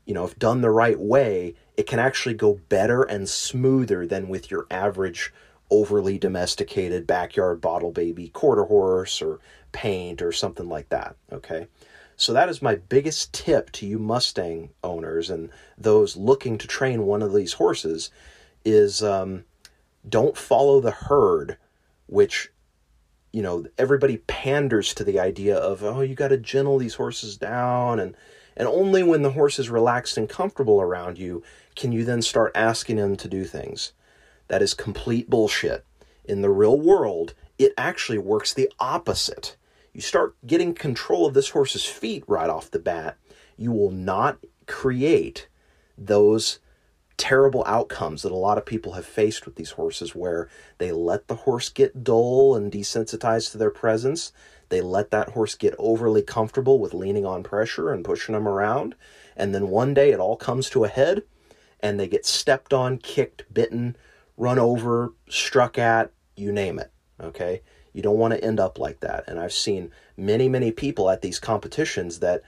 you 0.08 0.14
know, 0.14 0.24
if 0.24 0.40
done 0.40 0.62
the 0.62 0.72
right 0.72 1.00
way, 1.00 1.54
it 1.76 1.86
can 1.86 2.00
actually 2.00 2.34
go 2.34 2.60
better 2.70 3.04
and 3.04 3.28
smoother 3.28 4.08
than 4.08 4.30
with 4.30 4.50
your 4.50 4.66
average 4.72 5.34
overly 5.70 6.18
domesticated 6.18 7.06
backyard 7.06 7.60
bottle 7.60 7.92
baby 7.92 8.30
quarter 8.30 8.64
horse 8.64 9.22
or 9.22 9.40
paint 9.74 10.22
or 10.22 10.32
something 10.32 10.70
like 10.70 10.88
that. 10.90 11.18
Okay. 11.32 11.68
So 12.16 12.32
that 12.34 12.48
is 12.48 12.62
my 12.62 12.76
biggest 12.76 13.34
tip 13.34 13.70
to 13.74 13.86
you 13.86 14.00
Mustang 14.00 14.70
owners 14.82 15.30
and 15.30 15.50
those 15.78 16.16
looking 16.16 16.58
to 16.58 16.68
train 16.68 17.06
one 17.06 17.22
of 17.22 17.34
these 17.34 17.54
horses 17.54 18.10
is 18.64 19.04
um, 19.04 19.44
don't 20.08 20.38
follow 20.38 20.80
the 20.80 20.92
herd, 20.92 21.58
which 22.08 22.50
you 23.34 23.42
know 23.42 23.66
everybody 23.78 24.18
panders 24.18 24.94
to 24.94 25.04
the 25.04 25.20
idea 25.20 25.56
of 25.58 25.84
oh 25.84 26.00
you 26.00 26.16
got 26.16 26.30
to 26.30 26.38
gentle 26.38 26.78
these 26.78 26.96
horses 26.96 27.38
down 27.38 28.00
and 28.00 28.16
and 28.58 28.68
only 28.68 29.04
when 29.04 29.22
the 29.22 29.32
horse 29.32 29.60
is 29.60 29.70
relaxed 29.70 30.18
and 30.18 30.28
comfortable 30.28 30.82
around 30.82 31.18
you 31.18 31.42
can 31.76 31.94
you 31.94 32.04
then 32.04 32.22
start 32.22 32.52
asking 32.56 32.98
him 32.98 33.16
to 33.16 33.30
do 33.30 33.46
things 33.46 33.94
that 34.50 34.62
is 34.62 34.74
complete 34.74 35.30
bullshit 35.30 35.86
in 36.26 36.42
the 36.42 36.50
real 36.50 36.78
world 36.78 37.34
it 37.58 37.74
actually 37.78 38.18
works 38.18 38.54
the 38.54 38.70
opposite 38.80 39.56
you 39.94 40.02
start 40.02 40.36
getting 40.46 40.74
control 40.74 41.26
of 41.26 41.34
this 41.34 41.52
horse's 41.52 41.86
feet 41.86 42.24
right 42.28 42.50
off 42.50 42.72
the 42.72 42.80
bat 42.80 43.18
you 43.56 43.72
will 43.72 43.92
not 43.92 44.38
create 44.66 45.48
those 45.98 46.60
terrible 47.18 47.64
outcomes 47.66 48.22
that 48.22 48.32
a 48.32 48.36
lot 48.36 48.60
of 48.60 48.66
people 48.66 48.94
have 48.94 49.06
faced 49.06 49.46
with 49.46 49.56
these 49.56 49.72
horses 49.72 50.16
where 50.16 50.48
they 50.78 50.92
let 50.92 51.28
the 51.28 51.36
horse 51.36 51.70
get 51.70 52.04
dull 52.04 52.56
and 52.56 52.72
desensitized 52.72 53.52
to 53.52 53.58
their 53.58 53.72
presence. 53.72 54.32
They 54.70 54.82
let 54.82 55.12
that 55.12 55.30
horse 55.30 55.56
get 55.56 55.76
overly 55.78 56.22
comfortable 56.22 56.80
with 56.80 56.94
leaning 56.94 57.26
on 57.26 57.44
pressure 57.44 57.92
and 57.92 58.04
pushing 58.04 58.34
them 58.34 58.48
around. 58.48 58.96
And 59.36 59.54
then 59.54 59.70
one 59.70 59.94
day 59.94 60.12
it 60.12 60.20
all 60.20 60.36
comes 60.36 60.70
to 60.72 60.84
a 60.84 60.90
head 60.90 61.24
and 61.80 62.00
they 62.00 62.08
get 62.08 62.26
stepped 62.26 62.74
on, 62.74 62.98
kicked, 62.98 63.46
bitten, 63.54 63.96
run 64.36 64.60
over, 64.60 65.14
struck 65.30 65.78
at, 65.78 66.12
you 66.36 66.52
name 66.52 66.80
it. 66.80 66.92
Okay? 67.22 67.62
You 67.94 68.02
don't 68.02 68.18
want 68.18 68.34
to 68.34 68.44
end 68.44 68.60
up 68.60 68.78
like 68.78 69.00
that. 69.00 69.24
And 69.28 69.40
I've 69.40 69.54
seen 69.54 69.92
many, 70.16 70.50
many 70.50 70.72
people 70.72 71.10
at 71.10 71.22
these 71.22 71.40
competitions 71.40 72.20
that 72.20 72.44